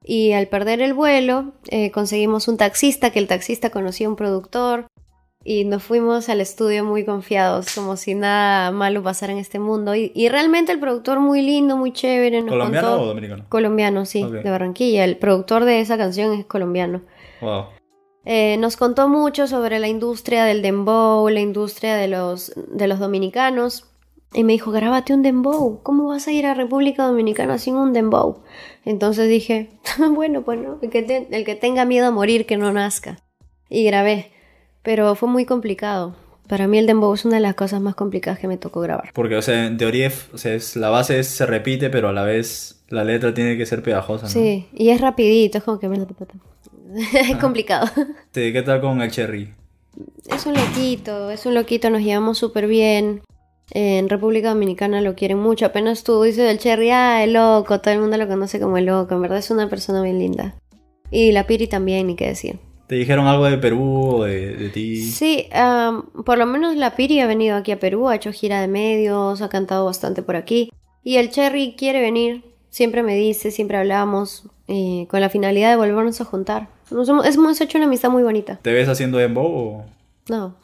Y 0.05 0.33
al 0.33 0.47
perder 0.47 0.81
el 0.81 0.93
vuelo, 0.93 1.53
eh, 1.69 1.89
conseguimos 1.91 2.47
un 2.47 2.57
taxista, 2.57 3.09
que 3.11 3.19
el 3.19 3.27
taxista 3.27 3.69
conocía 3.69 4.07
a 4.07 4.09
un 4.09 4.17
productor. 4.17 4.85
Y 5.45 5.65
nos 5.65 5.83
fuimos 5.83 6.29
al 6.29 6.39
estudio 6.39 6.85
muy 6.85 7.03
confiados, 7.03 7.75
como 7.75 7.97
si 7.97 8.15
nada 8.15 8.71
malo 8.71 9.03
pasara 9.03 9.33
en 9.33 9.39
este 9.39 9.59
mundo. 9.59 9.93
Y, 9.93 10.11
y 10.15 10.29
realmente 10.29 10.71
el 10.71 10.79
productor 10.79 11.19
muy 11.19 11.41
lindo, 11.41 11.75
muy 11.75 11.91
chévere. 11.91 12.41
Nos 12.41 12.49
¿Colombiano 12.51 12.87
contó- 12.91 13.03
o 13.03 13.05
dominicano? 13.07 13.45
Colombiano, 13.49 14.05
sí, 14.05 14.23
Ok. 14.23 14.31
de 14.31 14.49
Barranquilla. 14.49 15.03
El 15.03 15.17
productor 15.17 15.65
de 15.65 15.81
esa 15.81 15.97
canción 15.97 16.31
es 16.33 16.45
colombiano. 16.45 17.01
Wow. 17.41 17.65
Eh, 18.25 18.55
nos 18.57 18.77
contó 18.77 19.09
mucho 19.09 19.47
sobre 19.47 19.79
la 19.79 19.89
industria 19.89 20.45
del 20.45 20.61
dembow, 20.61 21.27
la 21.27 21.41
industria 21.41 21.97
de 21.97 22.07
los, 22.07 22.53
de 22.55 22.87
los 22.87 22.99
dominicanos. 22.99 23.89
Y 24.35 24.45
me 24.45 24.53
dijo, 24.53 24.71
grábate 24.71 25.13
un 25.13 25.23
dembow. 25.23 25.81
¿Cómo 25.83 26.07
vas 26.07 26.25
a 26.27 26.31
ir 26.31 26.45
a 26.45 26.53
República 26.53 27.05
Dominicana 27.05 27.57
sin 27.57 27.75
un 27.75 27.91
dembow? 27.91 28.43
Entonces 28.85 29.27
dije, 29.27 29.71
bueno, 30.11 30.43
pues 30.43 30.57
no, 30.59 30.79
el 30.81 30.89
que, 30.89 31.03
te- 31.03 31.27
el 31.31 31.43
que 31.43 31.55
tenga 31.55 31.83
miedo 31.83 32.07
a 32.07 32.11
morir, 32.11 32.45
que 32.45 32.55
no 32.55 32.71
nazca. 32.71 33.17
Y 33.69 33.83
grabé. 33.83 34.31
Pero 34.83 35.15
fue 35.15 35.29
muy 35.29 35.45
complicado. 35.45 36.15
Para 36.47 36.67
mí 36.67 36.77
el 36.77 36.85
dembow 36.85 37.13
es 37.13 37.23
una 37.25 37.35
de 37.35 37.41
las 37.41 37.55
cosas 37.55 37.81
más 37.81 37.95
complicadas 37.95 38.37
que 38.39 38.47
me 38.47 38.57
tocó 38.57 38.81
grabar. 38.81 39.11
Porque, 39.13 39.35
o 39.37 39.41
sea, 39.41 39.65
en 39.65 39.77
teoría, 39.77 40.11
o 40.33 40.37
sea, 40.37 40.53
es, 40.53 40.75
la 40.75 40.89
base 40.89 41.19
es- 41.19 41.27
se 41.29 41.45
repite, 41.45 41.89
pero 41.89 42.09
a 42.09 42.13
la 42.13 42.23
vez 42.23 42.83
la 42.89 43.03
letra 43.03 43.33
tiene 43.33 43.57
que 43.57 43.65
ser 43.65 43.81
pegajosa, 43.81 44.25
¿no? 44.25 44.29
Sí, 44.29 44.67
y 44.73 44.89
es 44.89 44.99
rapidito, 45.01 45.57
es 45.57 45.63
como 45.63 45.79
que... 45.79 45.87
es 47.13 47.37
complicado. 47.37 47.87
Sí, 48.33 48.51
¿Qué 48.53 48.61
tal 48.61 48.81
con 48.81 49.01
el 49.01 49.09
Cherry? 49.09 49.53
Es 50.27 50.45
un 50.45 50.53
loquito, 50.53 51.31
es 51.31 51.45
un 51.45 51.53
loquito, 51.53 51.89
nos 51.89 52.01
llevamos 52.01 52.37
súper 52.37 52.67
bien. 52.67 53.21
En 53.71 54.09
República 54.09 54.49
Dominicana 54.49 55.01
lo 55.01 55.15
quieren 55.15 55.39
mucho. 55.39 55.65
Apenas 55.65 56.03
tú 56.03 56.21
dices 56.21 56.45
del 56.45 56.59
Cherry, 56.59 56.89
ah, 56.91 57.23
el 57.23 57.33
loco, 57.33 57.79
todo 57.79 57.93
el 57.93 57.99
mundo 58.01 58.17
lo 58.17 58.27
conoce 58.27 58.59
como 58.59 58.77
el 58.77 58.85
loco. 58.85 59.15
En 59.15 59.21
verdad 59.21 59.37
es 59.39 59.49
una 59.49 59.69
persona 59.69 60.01
bien 60.01 60.19
linda. 60.19 60.55
Y 61.09 61.31
la 61.31 61.47
Piri 61.47 61.67
también, 61.67 62.07
ni 62.07 62.15
qué 62.15 62.27
decir. 62.27 62.59
¿Te 62.93 62.99
dijeron 62.99 63.25
algo 63.25 63.45
de 63.45 63.57
Perú 63.57 64.17
o 64.17 64.23
de, 64.25 64.55
de 64.55 64.69
ti? 64.69 65.01
Sí, 65.09 65.49
am, 65.51 66.03
por 66.23 66.37
lo 66.37 66.45
menos 66.45 66.75
la 66.75 66.95
Piri 66.95 67.21
ha 67.21 67.25
venido 67.25 67.57
aquí 67.57 67.71
a 67.71 67.79
Perú, 67.79 68.07
ha 68.07 68.13
hecho 68.15 68.31
gira 68.31 68.61
de 68.61 68.67
medios, 68.67 69.41
ha 69.41 69.49
cantado 69.49 69.85
bastante 69.85 70.21
por 70.21 70.35
aquí. 70.35 70.71
Y 71.03 71.17
el 71.17 71.31
Cherry 71.31 71.73
quiere 71.75 72.01
venir, 72.01 72.43
siempre 72.69 73.01
me 73.01 73.15
dice, 73.15 73.49
siempre 73.49 73.77
hablamos, 73.77 74.43
eh, 74.67 75.07
con 75.09 75.21
la 75.21 75.29
finalidad 75.29 75.71
de 75.71 75.75
volvernos 75.75 76.21
a 76.21 76.25
juntar. 76.25 76.67
Nos 76.91 77.09
hemos, 77.09 77.25
hemos 77.25 77.59
hecho 77.61 77.79
una 77.79 77.87
amistad 77.87 78.11
muy 78.11 78.21
bonita. 78.21 78.59
¿Te 78.61 78.71
ves 78.71 78.87
haciendo 78.87 79.17
dembow 79.17 79.47
o...? 79.47 79.85
No. 80.29 80.55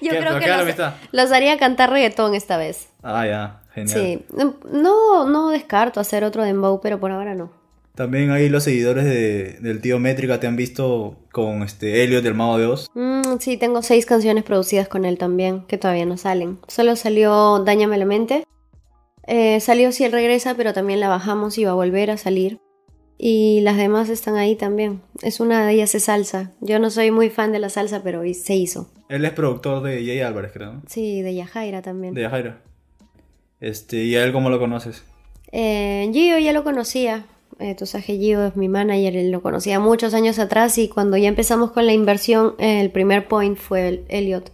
Yo 0.00 0.10
¿Qué- 0.12 0.18
creo 0.18 0.38
que 0.40 0.46
los, 0.48 0.92
los 1.12 1.30
haría 1.30 1.58
cantar 1.58 1.90
reggaetón 1.90 2.34
esta 2.34 2.56
vez. 2.56 2.88
Ah, 3.02 3.26
ya, 3.26 3.60
genial. 3.74 3.98
Sí. 4.00 4.24
No, 4.72 5.28
no 5.28 5.50
descarto 5.50 6.00
hacer 6.00 6.24
otro 6.24 6.42
dembow, 6.42 6.80
pero 6.80 6.98
por 6.98 7.10
ahora 7.10 7.34
no. 7.34 7.57
También 7.98 8.30
ahí 8.30 8.48
los 8.48 8.62
seguidores 8.62 9.04
de- 9.06 9.58
del 9.60 9.80
tío 9.80 9.98
Métrica 9.98 10.38
te 10.38 10.46
han 10.46 10.54
visto 10.54 11.16
con 11.32 11.64
este 11.64 12.04
Elliot 12.04 12.22
del 12.22 12.34
Mago 12.34 12.56
de 12.56 12.66
Oz. 12.66 12.88
Mm, 12.94 13.38
sí, 13.40 13.56
tengo 13.56 13.82
seis 13.82 14.06
canciones 14.06 14.44
producidas 14.44 14.86
con 14.86 15.04
él 15.04 15.18
también, 15.18 15.64
que 15.66 15.78
todavía 15.78 16.06
no 16.06 16.16
salen. 16.16 16.60
Solo 16.68 16.94
salió 16.94 17.58
Dáñame 17.64 17.98
la 17.98 18.04
mente. 18.04 18.44
Eh, 19.26 19.58
salió 19.58 19.90
Si 19.90 20.04
él 20.04 20.12
regresa, 20.12 20.54
pero 20.54 20.72
también 20.72 21.00
la 21.00 21.08
bajamos 21.08 21.58
y 21.58 21.64
va 21.64 21.72
a 21.72 21.74
volver 21.74 22.12
a 22.12 22.18
salir. 22.18 22.60
Y 23.18 23.62
las 23.62 23.76
demás 23.76 24.10
están 24.10 24.36
ahí 24.36 24.54
también. 24.54 25.00
Es 25.22 25.40
una 25.40 25.66
de 25.66 25.72
ellas 25.72 25.92
es 25.96 26.04
salsa. 26.04 26.52
Yo 26.60 26.78
no 26.78 26.90
soy 26.90 27.10
muy 27.10 27.30
fan 27.30 27.50
de 27.50 27.58
la 27.58 27.68
salsa, 27.68 28.04
pero 28.04 28.22
se 28.32 28.54
hizo. 28.54 28.92
Él 29.08 29.24
es 29.24 29.32
productor 29.32 29.82
de 29.82 29.96
Jay 30.06 30.20
Álvarez, 30.20 30.52
creo, 30.52 30.74
¿no? 30.74 30.82
Sí, 30.86 31.20
de 31.22 31.34
Yajaira 31.34 31.82
también. 31.82 32.14
De 32.14 32.28
Jaira. 32.28 32.62
Este, 33.58 34.04
¿y 34.04 34.14
a 34.14 34.22
él 34.24 34.30
cómo 34.32 34.50
lo 34.50 34.60
conoces? 34.60 35.02
Eh, 35.50 36.08
Gio 36.12 36.38
ya 36.38 36.52
lo 36.52 36.62
conocía. 36.62 37.26
Eh, 37.60 37.74
tú 37.74 37.86
sabes 37.86 38.06
que 38.06 38.16
Gio 38.16 38.46
es 38.46 38.56
mi 38.56 38.68
manager, 38.68 39.16
él 39.16 39.30
lo 39.32 39.42
conocía 39.42 39.80
muchos 39.80 40.14
años 40.14 40.38
atrás 40.38 40.78
y 40.78 40.88
cuando 40.88 41.16
ya 41.16 41.28
empezamos 41.28 41.72
con 41.72 41.86
la 41.86 41.92
inversión, 41.92 42.54
eh, 42.58 42.80
el 42.80 42.90
primer 42.90 43.26
point 43.26 43.58
fue 43.58 43.88
el 43.88 44.04
Elliot. 44.08 44.52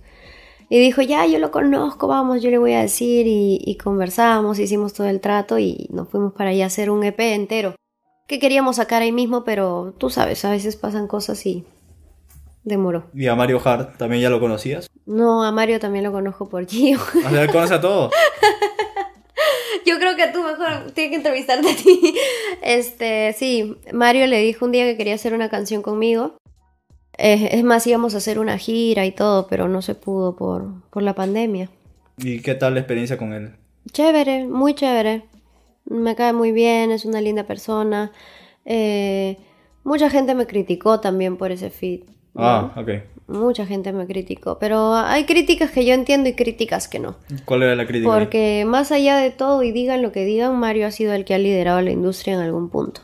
Y 0.70 0.80
dijo, 0.80 1.02
ya, 1.02 1.26
yo 1.26 1.38
lo 1.38 1.50
conozco, 1.50 2.08
vamos, 2.08 2.42
yo 2.42 2.50
le 2.50 2.56
voy 2.56 2.73
a 2.73 2.80
decir 2.80 3.26
y, 3.26 3.61
y 3.62 3.76
conversamos, 3.76 4.58
hicimos 4.58 4.94
todo 4.94 5.06
el 5.06 5.20
trato 5.20 5.58
y 5.58 5.87
nos 5.90 6.08
fuimos 6.08 6.32
para 6.32 6.50
allá 6.50 6.64
a 6.64 6.66
hacer 6.68 6.90
un 6.90 7.04
EP 7.04 7.20
entero. 7.20 7.75
Que 8.26 8.38
queríamos 8.38 8.76
sacar 8.76 9.02
ahí 9.02 9.12
mismo, 9.12 9.44
pero 9.44 9.94
tú 9.99 10.08
sabes, 10.08 10.42
a 10.46 10.50
veces 10.50 10.76
pasan 10.76 11.06
cosas 11.06 11.44
y 11.44 11.66
demoró. 12.62 13.04
Y 13.12 13.26
a 13.26 13.34
Mario 13.34 13.61
Hart, 13.62 13.99
¿también 13.99 14.23
ya 14.23 14.30
lo 14.30 14.40
conocías? 14.40 14.88
No, 15.04 15.44
a 15.44 15.52
Mario 15.52 15.78
también 15.78 16.04
lo 16.04 16.12
conozco 16.12 16.49
por 16.49 16.66
Gio. 16.66 16.99
O 16.99 17.28
sea, 17.28 17.42
él 17.42 17.52
conoce 17.52 17.75
a 17.75 17.80
todos. 17.82 18.11
Yo 19.87 19.99
creo 19.99 20.17
que 20.17 20.29
tú 20.29 20.43
mejor 20.43 20.91
tienes 20.93 21.11
que 21.11 21.17
entrevistarte 21.17 21.71
a 21.71 21.76
ti. 21.76 22.14
Este, 22.62 23.35
sí, 23.35 23.76
Mario 23.93 24.26
le 24.26 24.38
dijo 24.41 24.64
un 24.64 24.73
día 24.73 24.85
que 24.85 24.97
quería 24.97 25.14
hacer 25.14 25.35
una 25.35 25.49
canción 25.49 25.83
conmigo. 25.83 26.37
Es, 27.17 27.53
es 27.53 27.62
más, 27.62 27.87
íbamos 27.87 28.14
a 28.14 28.19
hacer 28.19 28.38
una 28.38 28.59
gira 28.59 29.07
y 29.07 29.12
todo, 29.12 29.47
pero 29.47 29.69
no 29.69 29.83
se 29.83 29.95
pudo 29.95 30.35
por, 30.37 30.88
por 30.91 31.03
la 31.03 31.14
pandemia. 31.14 31.69
¿Y 32.19 32.41
qué 32.41 32.55
tal 32.55 32.75
la 32.75 32.81
experiencia 32.81 33.19
con 33.19 33.33
él? 33.33 33.53
Chévere, 33.93 34.47
muy 34.47 34.75
chévere. 34.75 35.25
Me 35.85 36.17
cae 36.17 36.33
muy 36.33 36.53
bien, 36.53 36.91
es 36.91 37.05
una 37.05 37.21
linda 37.21 37.45
persona. 37.45 38.12
Eh, 38.64 39.37
mucha 39.85 40.11
gente 40.11 40.35
me 40.35 40.47
criticó 40.47 41.00
también 41.00 41.37
por 41.37 41.53
ese 41.53 41.71
feed. 41.71 42.05
¿no? 42.35 42.45
Ah, 42.45 42.75
ok. 42.76 42.88
Mucha 43.26 43.64
gente 43.64 43.93
me 43.93 44.07
criticó, 44.07 44.59
pero 44.59 44.95
hay 44.95 45.25
críticas 45.25 45.71
que 45.71 45.87
yo 45.87 45.95
entiendo 45.95 46.28
y 46.28 46.35
críticas 46.35 46.88
que 46.88 46.99
no. 46.99 47.16
¿Cuál 47.47 47.62
era 47.62 47.75
la 47.75 47.87
crítica? 47.87 48.12
Porque 48.12 48.64
más 48.66 48.93
allá 48.93 49.16
de 49.16 49.31
todo 49.31 49.62
y 49.62 49.73
digan 49.73 50.02
lo 50.02 50.12
que 50.12 50.25
digan, 50.25 50.59
Mario 50.59 50.87
ha 50.87 50.90
sido 50.90 51.14
el 51.14 51.25
que 51.25 51.35
ha 51.35 51.38
liderado 51.38 51.81
la 51.81 51.90
industria 51.90 52.35
en 52.35 52.40
algún 52.40 52.69
punto. 52.69 53.00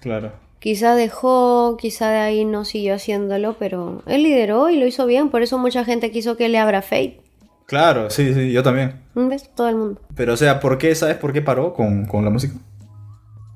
Claro. 0.00 0.32
Quizá 0.58 0.94
dejó, 0.94 1.76
quizá 1.80 2.10
de 2.10 2.18
ahí 2.18 2.44
no 2.44 2.64
siguió 2.64 2.94
haciéndolo, 2.94 3.56
pero 3.58 4.02
él 4.06 4.24
lideró 4.24 4.68
y 4.70 4.78
lo 4.78 4.86
hizo 4.86 5.06
bien, 5.06 5.30
por 5.30 5.42
eso 5.42 5.56
mucha 5.56 5.84
gente 5.84 6.10
quiso 6.10 6.36
que 6.36 6.48
le 6.48 6.58
abra 6.58 6.82
Fate. 6.82 7.20
Claro, 7.66 8.10
sí, 8.10 8.34
sí, 8.34 8.50
yo 8.50 8.64
también. 8.64 9.00
¿Ves? 9.14 9.48
Todo 9.54 9.68
el 9.68 9.76
mundo. 9.76 10.00
Pero, 10.16 10.34
o 10.34 10.36
sea, 10.36 10.58
¿por 10.58 10.76
qué, 10.76 10.92
sabes 10.96 11.16
por 11.16 11.32
qué 11.32 11.40
paró 11.40 11.72
con, 11.72 12.04
con 12.06 12.24
la 12.24 12.30
música? 12.30 12.54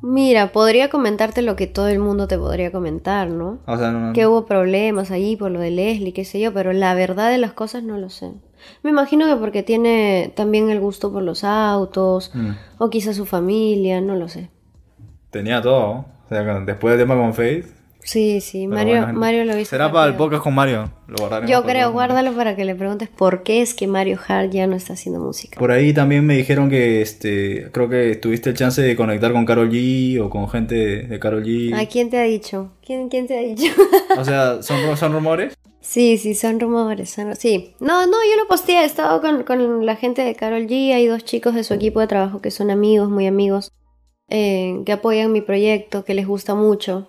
Mira, 0.06 0.52
podría 0.52 0.90
comentarte 0.90 1.40
lo 1.40 1.56
que 1.56 1.66
todo 1.66 1.88
el 1.88 1.98
mundo 1.98 2.28
te 2.28 2.36
podría 2.36 2.70
comentar, 2.70 3.28
¿no? 3.30 3.58
O 3.66 3.78
sea, 3.78 3.90
no, 3.90 4.00
no- 4.08 4.12
Que 4.12 4.26
hubo 4.26 4.44
problemas 4.44 5.10
ahí 5.10 5.34
por 5.34 5.50
lo 5.50 5.60
de 5.60 5.70
Leslie, 5.70 6.12
qué 6.12 6.26
sé 6.26 6.40
yo, 6.40 6.52
pero 6.52 6.74
la 6.74 6.94
verdad 6.94 7.30
de 7.30 7.38
las 7.38 7.54
cosas 7.54 7.82
no 7.84 7.96
lo 7.96 8.10
sé. 8.10 8.30
Me 8.82 8.90
imagino 8.90 9.26
que 9.26 9.36
porque 9.36 9.62
tiene 9.62 10.30
también 10.36 10.68
el 10.68 10.78
gusto 10.78 11.10
por 11.10 11.22
los 11.22 11.42
autos, 11.42 12.30
Mm. 12.34 12.50
o 12.78 12.90
quizá 12.90 13.14
su 13.14 13.24
familia, 13.24 14.02
no 14.02 14.14
lo 14.16 14.28
sé. 14.28 14.50
Tenía 15.30 15.62
todo. 15.62 15.80
¿no? 15.94 15.98
O 16.26 16.28
sea, 16.28 16.42
después 16.60 16.92
del 16.98 17.06
tema 17.06 17.18
con 17.18 17.32
Faith. 17.32 17.66
Sí, 18.04 18.42
sí, 18.42 18.66
pero 18.68 18.74
Mario, 18.74 19.02
bueno. 19.02 19.18
Mario 19.18 19.44
lo 19.46 19.58
hizo. 19.58 19.70
Será 19.70 19.90
para 19.90 20.10
el 20.10 20.14
podcast 20.16 20.42
con 20.42 20.54
Mario. 20.54 20.92
Lo 21.08 21.16
guardaremos 21.16 21.50
Yo 21.50 21.62
creo, 21.64 21.90
guárdalo 21.90 22.32
para 22.34 22.54
que 22.54 22.66
le 22.66 22.74
preguntes 22.74 23.08
por 23.08 23.42
qué 23.42 23.62
es 23.62 23.72
que 23.72 23.86
Mario 23.86 24.18
Hart 24.28 24.50
ya 24.50 24.66
no 24.66 24.76
está 24.76 24.92
haciendo 24.92 25.20
música. 25.20 25.58
Por 25.58 25.70
ahí 25.70 25.94
también 25.94 26.24
me 26.26 26.36
dijeron 26.36 26.68
que 26.68 27.00
este 27.00 27.70
creo 27.72 27.88
que 27.88 28.14
tuviste 28.16 28.50
el 28.50 28.56
chance 28.56 28.82
de 28.82 28.94
conectar 28.94 29.32
con 29.32 29.46
Carol 29.46 29.70
G 29.70 30.20
o 30.22 30.28
con 30.28 30.48
gente 30.50 30.74
de, 30.74 31.18
Carol 31.18 31.42
G. 31.42 31.74
¿A 31.74 31.86
quién 31.86 32.10
te 32.10 32.18
ha 32.18 32.24
dicho? 32.24 32.72
¿Quién, 32.84 33.08
quién 33.08 33.26
te 33.26 33.38
ha 33.38 33.40
dicho? 33.40 33.72
O 34.18 34.24
sea, 34.24 34.62
¿son, 34.62 34.96
son 34.98 35.12
rumores? 35.12 35.54
Sí, 35.80 36.18
sí, 36.18 36.34
son 36.34 36.60
rumores. 36.60 37.10
son- 37.10 37.34
Sí. 37.36 37.74
No, 37.80 38.06
no, 38.06 38.12
yo 38.12 38.36
lo 38.42 38.46
posteé. 38.48 38.82
He 38.82 38.84
estado 38.84 39.20
con, 39.22 39.44
con 39.44 39.84
la 39.86 39.96
gente 39.96 40.22
de 40.22 40.34
Carol 40.34 40.66
G. 40.66 40.92
Hay 40.92 41.06
dos 41.06 41.24
chicos 41.24 41.54
de 41.54 41.64
su 41.64 41.72
equipo 41.74 42.00
de 42.00 42.06
trabajo 42.06 42.40
que 42.42 42.50
son 42.50 42.70
amigos, 42.70 43.08
muy 43.10 43.26
amigos, 43.26 43.72
eh, 44.28 44.82
que 44.84 44.92
apoyan 44.92 45.32
mi 45.32 45.40
proyecto, 45.40 46.04
que 46.04 46.14
les 46.14 46.26
gusta 46.26 46.54
mucho. 46.54 47.08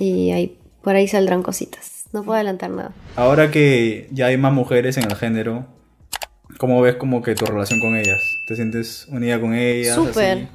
Y 0.00 0.32
ahí, 0.32 0.58
por 0.82 0.96
ahí 0.96 1.06
saldrán 1.06 1.42
cositas. 1.42 2.06
No 2.12 2.24
puedo 2.24 2.36
adelantar 2.36 2.70
nada. 2.70 2.92
Ahora 3.14 3.50
que 3.50 4.08
ya 4.10 4.26
hay 4.26 4.36
más 4.36 4.52
mujeres 4.52 4.96
en 4.96 5.04
el 5.04 5.14
género, 5.14 5.66
¿cómo 6.58 6.80
ves 6.80 6.96
como 6.96 7.22
que 7.22 7.34
tu 7.34 7.44
relación 7.46 7.80
con 7.80 7.94
ellas? 7.96 8.20
¿Te 8.48 8.56
sientes 8.56 9.06
unida 9.12 9.40
con 9.40 9.54
ellas? 9.54 9.94
Súper. 9.94 10.48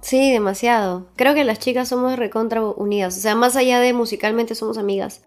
Sí, 0.00 0.32
demasiado. 0.32 1.06
Creo 1.16 1.34
que 1.34 1.44
las 1.44 1.58
chicas 1.60 1.88
somos 1.88 2.18
recontra 2.18 2.62
unidas. 2.62 3.16
O 3.16 3.20
sea, 3.20 3.34
más 3.34 3.56
allá 3.56 3.80
de 3.80 3.92
musicalmente 3.92 4.54
somos 4.54 4.78
amigas. 4.78 5.22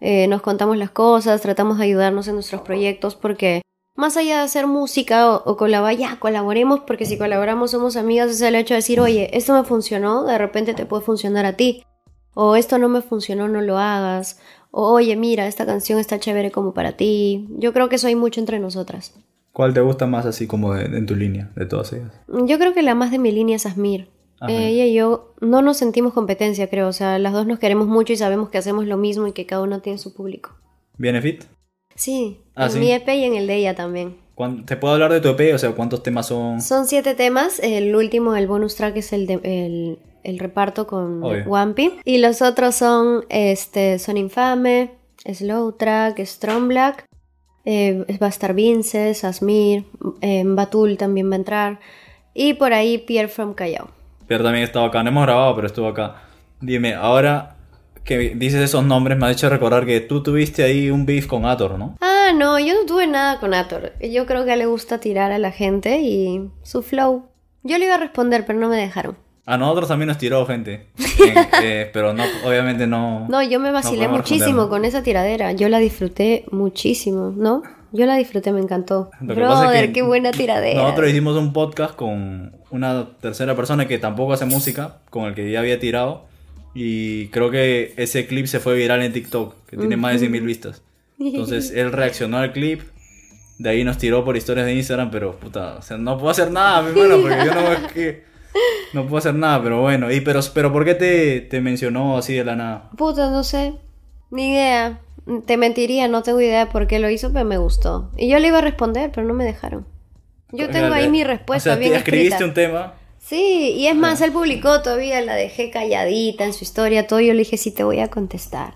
Eh, 0.00 0.26
nos 0.28 0.42
contamos 0.42 0.76
las 0.76 0.90
cosas, 0.90 1.40
tratamos 1.40 1.78
de 1.78 1.84
ayudarnos 1.84 2.26
en 2.26 2.34
nuestros 2.34 2.62
proyectos 2.62 3.14
porque 3.14 3.62
más 3.94 4.16
allá 4.16 4.38
de 4.38 4.42
hacer 4.42 4.66
música 4.66 5.30
o, 5.30 5.42
o 5.44 5.56
colaborar, 5.56 5.96
ya 5.96 6.18
colaboremos 6.18 6.80
porque 6.80 7.06
si 7.06 7.18
colaboramos 7.18 7.70
somos 7.70 7.96
amigas 7.96 8.30
es 8.30 8.40
el 8.40 8.56
hecho 8.56 8.74
de 8.74 8.78
decir, 8.78 8.98
oye, 9.00 9.30
esto 9.36 9.54
me 9.54 9.62
funcionó, 9.62 10.24
de 10.24 10.38
repente 10.38 10.74
te 10.74 10.86
puede 10.86 11.04
funcionar 11.04 11.46
a 11.46 11.52
ti. 11.52 11.84
O 12.34 12.56
esto 12.56 12.78
no 12.78 12.88
me 12.88 13.02
funcionó, 13.02 13.48
no 13.48 13.60
lo 13.60 13.78
hagas. 13.78 14.40
O 14.70 14.90
oye, 14.92 15.16
mira, 15.16 15.46
esta 15.46 15.66
canción 15.66 15.98
está 15.98 16.18
chévere 16.18 16.50
como 16.50 16.72
para 16.72 16.92
ti. 16.96 17.46
Yo 17.58 17.72
creo 17.72 17.88
que 17.88 17.96
eso 17.96 18.06
hay 18.06 18.14
mucho 18.16 18.40
entre 18.40 18.58
nosotras. 18.58 19.14
¿Cuál 19.52 19.74
te 19.74 19.80
gusta 19.82 20.06
más 20.06 20.24
así 20.24 20.46
como 20.46 20.72
de- 20.72 20.86
en 20.86 21.04
tu 21.06 21.14
línea, 21.14 21.50
de 21.56 21.66
todas 21.66 21.92
ellas? 21.92 22.10
Yo 22.46 22.58
creo 22.58 22.72
que 22.72 22.82
la 22.82 22.94
más 22.94 23.10
de 23.10 23.18
mi 23.18 23.32
línea 23.32 23.56
es 23.56 23.66
Asmir. 23.66 24.08
Ajá. 24.40 24.50
Ella 24.52 24.86
y 24.86 24.94
yo 24.94 25.34
no 25.40 25.60
nos 25.62 25.76
sentimos 25.76 26.14
competencia, 26.14 26.68
creo. 26.70 26.88
O 26.88 26.92
sea, 26.92 27.18
las 27.18 27.32
dos 27.34 27.46
nos 27.46 27.58
queremos 27.58 27.86
mucho 27.86 28.12
y 28.14 28.16
sabemos 28.16 28.48
que 28.48 28.58
hacemos 28.58 28.86
lo 28.86 28.96
mismo 28.96 29.26
y 29.26 29.32
que 29.32 29.44
cada 29.46 29.62
uno 29.62 29.80
tiene 29.80 29.98
su 29.98 30.14
público. 30.14 30.50
¿Viene 30.96 31.20
fit? 31.20 31.44
Sí, 31.94 32.40
Ah, 32.54 32.64
en 32.66 32.72
¿sí? 32.72 32.78
mi 32.78 32.92
EP 32.92 33.08
y 33.14 33.24
en 33.24 33.34
el 33.34 33.46
de 33.46 33.56
ella 33.56 33.74
también. 33.74 34.16
¿Cuán- 34.34 34.64
¿Te 34.64 34.76
puedo 34.78 34.94
hablar 34.94 35.12
de 35.12 35.20
tu 35.20 35.28
EP? 35.28 35.54
O 35.54 35.58
sea, 35.58 35.72
¿cuántos 35.72 36.02
temas 36.02 36.26
son? 36.26 36.62
Son 36.62 36.86
siete 36.86 37.14
temas. 37.14 37.60
El 37.60 37.94
último, 37.94 38.34
el 38.34 38.46
bonus 38.46 38.74
track, 38.76 38.96
es 38.96 39.12
el, 39.12 39.26
de, 39.26 39.34
el, 39.44 39.98
el 40.24 40.38
reparto 40.38 40.86
con 40.86 41.22
Obvio. 41.22 41.44
Wampi. 41.46 41.98
Y 42.04 42.18
los 42.18 42.42
otros 42.42 42.74
son, 42.74 43.24
este, 43.28 43.98
son 43.98 44.16
Infame, 44.16 44.90
Slow 45.24 45.72
Track, 45.72 46.18
Strong 46.20 46.68
Black. 46.68 47.04
eh, 47.64 48.04
va 48.20 48.26
a 48.26 48.30
estar 48.30 48.54
Vinces, 48.54 49.22
Asmir, 49.24 49.84
eh, 50.20 50.42
Batul 50.44 50.96
también 50.96 51.30
va 51.30 51.34
a 51.34 51.38
entrar. 51.38 51.80
Y 52.34 52.54
por 52.54 52.72
ahí 52.72 52.98
Pierre 52.98 53.28
from 53.28 53.54
Callao. 53.54 53.88
Pero 54.26 54.42
también 54.42 54.64
estaba 54.64 54.86
acá, 54.86 55.02
no 55.02 55.10
hemos 55.10 55.22
grabado, 55.24 55.54
pero 55.54 55.66
estuvo 55.66 55.86
acá. 55.86 56.22
Dime, 56.60 56.94
ahora 56.94 57.56
que 58.04 58.34
dices 58.34 58.60
esos 58.60 58.84
nombres, 58.84 59.16
me 59.16 59.26
ha 59.26 59.30
hecho 59.30 59.48
recordar 59.48 59.86
que 59.86 60.00
tú 60.00 60.22
tuviste 60.24 60.64
ahí 60.64 60.90
un 60.90 61.06
beef 61.06 61.26
con 61.26 61.44
Ator, 61.44 61.78
¿no? 61.78 61.96
Ah, 62.00 62.32
no, 62.34 62.58
yo 62.58 62.74
no 62.74 62.84
tuve 62.86 63.06
nada 63.06 63.38
con 63.38 63.54
Ator. 63.54 63.92
Yo 64.00 64.26
creo 64.26 64.44
que 64.44 64.56
le 64.56 64.66
gusta 64.66 64.98
tirar 64.98 65.30
a 65.30 65.38
la 65.38 65.52
gente 65.52 66.00
y 66.00 66.50
su 66.62 66.82
flow. 66.82 67.26
Yo 67.62 67.78
le 67.78 67.84
iba 67.84 67.94
a 67.94 67.98
responder, 67.98 68.44
pero 68.44 68.58
no 68.58 68.68
me 68.68 68.76
dejaron. 68.76 69.16
A 69.44 69.58
nosotros 69.58 69.88
también 69.88 70.08
nos 70.08 70.18
tiró 70.18 70.46
gente. 70.46 70.86
En- 71.18 71.48
eh, 71.62 71.90
pero 71.92 72.12
no, 72.14 72.24
obviamente 72.44 72.86
no. 72.86 73.26
No, 73.28 73.42
yo 73.42 73.60
me 73.60 73.70
vacilé 73.70 74.08
muchísimo 74.08 74.68
con 74.68 74.84
esa 74.84 75.02
tiradera. 75.02 75.52
Yo 75.52 75.68
la 75.68 75.78
disfruté 75.78 76.44
muchísimo, 76.50 77.32
¿no? 77.36 77.62
Yo 77.92 78.06
la 78.06 78.16
disfruté, 78.16 78.52
me 78.52 78.60
encantó. 78.60 79.10
Es 79.20 79.26
Brother, 79.36 79.86
que 79.88 79.92
qué 79.92 80.02
buena 80.02 80.30
tiradera. 80.30 80.82
Nosotros 80.82 81.10
hicimos 81.10 81.36
un 81.36 81.52
podcast 81.52 81.94
con 81.94 82.56
una 82.70 83.10
tercera 83.20 83.54
persona 83.54 83.86
que 83.86 83.98
tampoco 83.98 84.32
hace 84.32 84.46
música, 84.46 84.98
con 85.10 85.24
el 85.26 85.34
que 85.34 85.50
ya 85.50 85.60
había 85.60 85.78
tirado. 85.78 86.24
Y 86.74 87.28
creo 87.28 87.50
que 87.50 87.92
ese 87.98 88.26
clip 88.26 88.46
se 88.46 88.58
fue 88.60 88.74
viral 88.74 89.02
en 89.02 89.12
TikTok, 89.12 89.54
que 89.66 89.76
tiene 89.76 89.96
más 89.98 90.18
de 90.18 90.28
100.000 90.30 90.42
vistas. 90.44 90.82
Entonces 91.18 91.70
él 91.70 91.92
reaccionó 91.92 92.38
al 92.38 92.52
clip, 92.52 92.80
de 93.58 93.68
ahí 93.70 93.84
nos 93.84 93.98
tiró 93.98 94.24
por 94.24 94.36
historias 94.36 94.66
de 94.66 94.74
Instagram, 94.74 95.10
pero 95.10 95.36
puta, 95.36 95.76
o 95.78 95.82
sea, 95.82 95.98
no 95.98 96.16
puedo 96.16 96.30
hacer 96.30 96.50
nada, 96.50 96.82
mi 96.82 96.88
hermano, 96.98 97.20
porque 97.20 97.36
yo 97.44 97.54
no 97.54 97.72
es 97.72 97.92
que 97.92 98.24
no 98.92 99.02
puedo 99.04 99.18
hacer 99.18 99.34
nada, 99.34 99.62
pero 99.62 99.80
bueno, 99.80 100.10
y 100.10 100.20
pero 100.20 100.40
pero 100.54 100.72
¿por 100.72 100.84
qué 100.84 100.94
te, 100.94 101.40
te 101.40 101.60
mencionó 101.60 102.16
así 102.18 102.34
de 102.34 102.44
la 102.44 102.56
nada? 102.56 102.90
Puta, 102.96 103.30
no 103.30 103.44
sé. 103.44 103.74
Ni 104.30 104.50
idea. 104.52 105.00
Te 105.46 105.56
mentiría, 105.56 106.08
no 106.08 106.22
tengo 106.22 106.40
idea 106.40 106.66
de 106.66 106.70
por 106.72 106.86
qué 106.86 106.98
lo 106.98 107.08
hizo, 107.08 107.32
pero 107.32 107.44
me 107.44 107.58
gustó. 107.58 108.10
Y 108.16 108.28
yo 108.28 108.38
le 108.38 108.48
iba 108.48 108.58
a 108.58 108.62
responder, 108.62 109.10
pero 109.14 109.26
no 109.26 109.34
me 109.34 109.44
dejaron. 109.44 109.86
Yo 110.50 110.68
tengo 110.70 110.92
ahí 110.92 111.08
mi 111.08 111.24
respuesta 111.24 111.70
O 111.70 111.74
sea, 111.74 111.80
bien 111.80 111.92
te 111.92 111.98
escribiste 111.98 112.44
escrita. 112.44 112.44
un 112.44 112.54
tema. 112.54 112.94
Sí, 113.18 113.74
y 113.76 113.86
es 113.86 113.94
más, 113.94 114.20
él 114.20 114.32
publicó 114.32 114.82
todavía, 114.82 115.20
la 115.22 115.34
dejé 115.36 115.70
calladita 115.70 116.44
en 116.44 116.52
su 116.52 116.64
historia, 116.64 117.06
todo. 117.06 117.20
Yo 117.20 117.32
le 117.34 117.40
dije, 117.40 117.56
sí, 117.56 117.70
te 117.70 117.84
voy 117.84 118.00
a 118.00 118.08
contestar. 118.08 118.74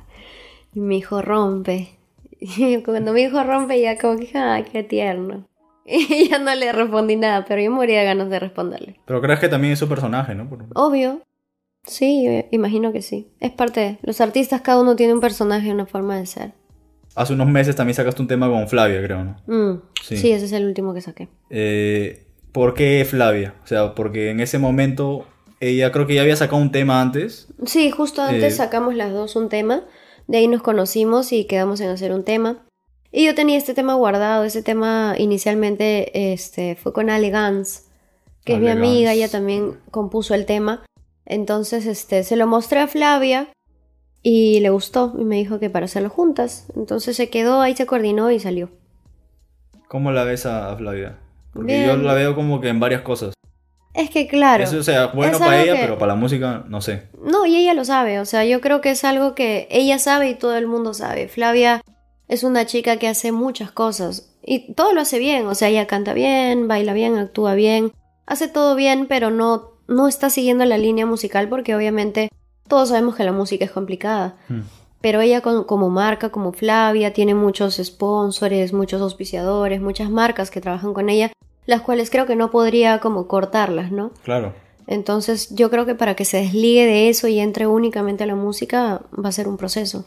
Y 0.72 0.80
me 0.80 0.94
dijo, 0.96 1.20
rompe. 1.22 1.90
Y 2.38 2.82
cuando 2.82 3.12
me 3.12 3.20
dijo 3.20 3.42
rompe, 3.42 3.80
ya 3.80 3.98
como 3.98 4.18
que, 4.18 4.30
ay, 4.38 4.64
qué 4.70 4.82
tierno. 4.82 5.48
Y 5.86 6.28
ya 6.30 6.38
no 6.38 6.54
le 6.54 6.72
respondí 6.72 7.16
nada, 7.16 7.44
pero 7.46 7.62
yo 7.62 7.70
moría 7.70 8.00
de 8.00 8.04
ganas 8.06 8.28
de 8.28 8.38
responderle. 8.40 8.98
Pero 9.06 9.20
crees 9.22 9.38
que 9.40 9.48
también 9.48 9.72
es 9.74 9.78
su 9.78 9.88
personaje, 9.88 10.34
¿no? 10.34 10.48
Por- 10.48 10.64
Obvio. 10.74 11.22
Sí, 11.84 12.24
yo 12.24 12.48
imagino 12.50 12.92
que 12.92 13.02
sí. 13.02 13.28
Es 13.38 13.52
parte 13.52 13.80
de... 13.80 13.98
Los 14.02 14.20
artistas, 14.20 14.60
cada 14.62 14.80
uno 14.80 14.96
tiene 14.96 15.14
un 15.14 15.20
personaje, 15.20 15.72
una 15.72 15.86
forma 15.86 16.16
de 16.18 16.26
ser. 16.26 16.52
Hace 17.14 17.32
unos 17.34 17.46
meses 17.46 17.76
también 17.76 17.94
sacaste 17.94 18.20
un 18.20 18.28
tema 18.28 18.48
con 18.48 18.66
Flavia, 18.68 19.00
creo, 19.02 19.22
¿no? 19.24 19.36
Mm, 19.46 19.80
Sí. 20.02 20.16
sí. 20.16 20.32
ese 20.32 20.46
es 20.46 20.52
el 20.52 20.66
último 20.66 20.92
que 20.92 21.00
saqué. 21.00 21.28
Eh, 21.50 22.26
¿Por 22.52 22.74
qué 22.74 23.06
Flavia? 23.08 23.54
O 23.62 23.66
sea, 23.66 23.94
porque 23.94 24.30
en 24.30 24.40
ese 24.40 24.58
momento 24.58 25.26
ella 25.60 25.92
creo 25.92 26.06
que 26.06 26.14
ya 26.14 26.22
había 26.22 26.36
sacado 26.36 26.60
un 26.60 26.72
tema 26.72 27.00
antes. 27.00 27.48
Sí, 27.64 27.90
justo 27.90 28.20
antes 28.22 28.54
Eh, 28.54 28.56
sacamos 28.56 28.94
las 28.96 29.12
dos 29.12 29.36
un 29.36 29.48
tema, 29.48 29.84
de 30.26 30.38
ahí 30.38 30.48
nos 30.48 30.62
conocimos 30.62 31.32
y 31.32 31.44
quedamos 31.44 31.80
en 31.80 31.88
hacer 31.90 32.12
un 32.12 32.24
tema. 32.24 32.64
Y 33.18 33.24
yo 33.24 33.34
tenía 33.34 33.56
este 33.56 33.72
tema 33.72 33.94
guardado, 33.94 34.44
ese 34.44 34.62
tema 34.62 35.14
inicialmente 35.16 36.34
este, 36.34 36.76
fue 36.76 36.92
con 36.92 37.08
Ale 37.08 37.30
Gans, 37.30 37.86
que 38.44 38.56
es 38.56 38.60
mi 38.60 38.68
amiga, 38.68 39.08
Gans. 39.08 39.16
ella 39.16 39.30
también 39.30 39.78
compuso 39.90 40.34
el 40.34 40.44
tema. 40.44 40.84
Entonces 41.24 41.86
este, 41.86 42.24
se 42.24 42.36
lo 42.36 42.46
mostré 42.46 42.80
a 42.80 42.86
Flavia 42.88 43.48
y 44.22 44.60
le 44.60 44.68
gustó 44.68 45.14
y 45.18 45.24
me 45.24 45.36
dijo 45.36 45.58
que 45.58 45.70
para 45.70 45.86
hacerlo 45.86 46.10
juntas. 46.10 46.66
Entonces 46.76 47.16
se 47.16 47.30
quedó, 47.30 47.62
ahí 47.62 47.74
se 47.74 47.86
coordinó 47.86 48.30
y 48.30 48.38
salió. 48.38 48.68
¿Cómo 49.88 50.12
la 50.12 50.24
ves 50.24 50.44
a, 50.44 50.76
Flavia? 50.76 51.16
Porque 51.54 51.72
Bien. 51.74 51.86
yo 51.86 51.96
la 51.96 52.12
veo 52.12 52.34
como 52.34 52.60
que 52.60 52.68
en 52.68 52.80
varias 52.80 53.00
cosas. 53.00 53.32
Es 53.94 54.10
que 54.10 54.28
claro. 54.28 54.62
Eso, 54.62 54.76
o 54.76 54.82
sea, 54.82 55.06
bueno 55.06 55.38
para 55.38 55.62
ella, 55.62 55.72
que- 55.76 55.80
pero 55.80 55.98
para 55.98 56.12
la 56.12 56.16
música, 56.20 56.66
no 56.68 56.82
sé. 56.82 57.04
No, 57.24 57.46
y 57.46 57.56
ella 57.56 57.72
lo 57.72 57.86
sabe, 57.86 58.20
o 58.20 58.26
sea, 58.26 58.44
yo 58.44 58.60
creo 58.60 58.82
que 58.82 58.90
es 58.90 59.04
algo 59.04 59.34
que 59.34 59.68
ella 59.70 59.98
sabe 59.98 60.28
y 60.28 60.34
todo 60.34 60.54
el 60.54 60.66
mundo 60.66 60.92
sabe. 60.92 61.28
Flavia 61.28 61.80
es 62.28 62.42
una 62.42 62.66
chica 62.66 62.98
que 62.98 63.08
hace 63.08 63.32
muchas 63.32 63.70
cosas 63.70 64.32
y 64.42 64.72
todo 64.74 64.92
lo 64.92 65.00
hace 65.00 65.18
bien, 65.18 65.46
o 65.46 65.54
sea, 65.54 65.68
ella 65.68 65.86
canta 65.86 66.12
bien, 66.14 66.68
baila 66.68 66.92
bien, 66.92 67.16
actúa 67.16 67.54
bien, 67.54 67.92
hace 68.26 68.48
todo 68.48 68.74
bien, 68.76 69.06
pero 69.08 69.30
no, 69.30 69.72
no 69.88 70.08
está 70.08 70.30
siguiendo 70.30 70.64
la 70.64 70.78
línea 70.78 71.06
musical 71.06 71.48
porque 71.48 71.74
obviamente 71.74 72.30
todos 72.68 72.90
sabemos 72.90 73.16
que 73.16 73.24
la 73.24 73.32
música 73.32 73.64
es 73.64 73.70
complicada. 73.70 74.36
Hmm. 74.48 74.62
pero 75.00 75.20
ella 75.20 75.40
como 75.40 75.88
marca, 75.88 76.30
como 76.30 76.52
Flavia, 76.52 77.12
tiene 77.12 77.34
muchos 77.34 77.76
sponsors, 77.76 78.72
muchos 78.72 79.00
auspiciadores, 79.00 79.80
muchas 79.80 80.10
marcas 80.10 80.50
que 80.50 80.60
trabajan 80.60 80.94
con 80.94 81.08
ella, 81.08 81.30
las 81.66 81.82
cuales 81.82 82.10
creo 82.10 82.26
que 82.26 82.34
no 82.34 82.50
podría 82.50 82.98
como 82.98 83.28
cortarlas, 83.28 83.92
¿no? 83.92 84.10
Claro. 84.24 84.52
Entonces 84.88 85.54
yo 85.54 85.70
creo 85.70 85.86
que 85.86 85.94
para 85.94 86.14
que 86.14 86.24
se 86.24 86.38
desligue 86.38 86.86
de 86.86 87.08
eso 87.08 87.28
y 87.28 87.40
entre 87.40 87.66
únicamente 87.66 88.24
a 88.24 88.26
la 88.26 88.34
música 88.34 89.02
va 89.12 89.28
a 89.28 89.32
ser 89.32 89.48
un 89.48 89.56
proceso. 89.56 90.06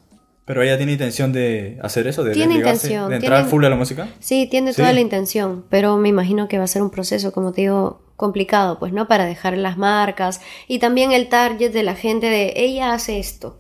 Pero 0.49 0.63
ella 0.63 0.77
tiene 0.77 0.93
intención 0.93 1.31
de 1.31 1.77
hacer 1.83 2.07
eso, 2.07 2.23
de, 2.23 2.31
tiene 2.31 2.55
intención, 2.55 3.07
de 3.07 3.17
entrar 3.17 3.45
full 3.45 3.63
a 3.65 3.69
la 3.69 3.75
música. 3.75 4.07
Sí, 4.19 4.47
tiene 4.49 4.73
toda 4.73 4.91
la 4.93 4.99
intención, 4.99 5.63
pero 5.69 5.97
me 5.97 6.09
imagino 6.09 6.47
que 6.47 6.57
va 6.57 6.63
a 6.63 6.67
ser 6.67 6.81
un 6.81 6.89
proceso, 6.89 7.31
como 7.31 7.51
te 7.51 7.61
digo, 7.61 8.01
complicado, 8.15 8.79
pues, 8.79 8.91
¿no? 8.91 9.07
Para 9.07 9.25
dejar 9.25 9.55
las 9.59 9.77
marcas 9.77 10.41
y 10.67 10.79
también 10.79 11.11
el 11.11 11.29
target 11.29 11.71
de 11.71 11.83
la 11.83 11.93
gente 11.93 12.31
de 12.31 12.53
ella 12.55 12.93
hace 12.93 13.19
esto 13.19 13.59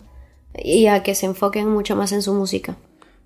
y 0.55 0.87
a 0.87 1.03
que 1.03 1.13
se 1.13 1.27
enfoquen 1.27 1.69
mucho 1.69 1.95
más 1.95 2.11
en 2.11 2.23
su 2.23 2.33
música. 2.33 2.75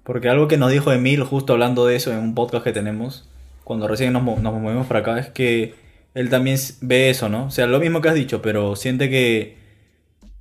Porque 0.03 0.27
algo 0.27 0.49
que 0.49 0.57
nos 0.57 0.69
dijo 0.69 0.91
Emil 0.91 1.23
justo 1.23 1.53
hablando 1.53 1.85
de 1.85 1.95
eso 1.95 2.11
en 2.11 2.19
un 2.19 2.35
podcast 2.35 2.65
que 2.65 2.73
tenemos, 2.73 3.29
cuando 3.63 3.87
recién 3.87 4.11
nos, 4.11 4.25
nos 4.25 4.53
movimos 4.61 4.87
para 4.87 4.99
acá, 4.99 5.19
es 5.19 5.27
que 5.27 5.73
él 6.15 6.29
también 6.29 6.59
ve 6.81 7.09
eso, 7.09 7.29
¿no? 7.29 7.45
O 7.45 7.49
sea, 7.49 7.65
lo 7.65 7.79
mismo 7.79 8.01
que 8.01 8.09
has 8.09 8.15
dicho, 8.15 8.41
pero 8.41 8.75
siente 8.75 9.09
que, 9.09 9.55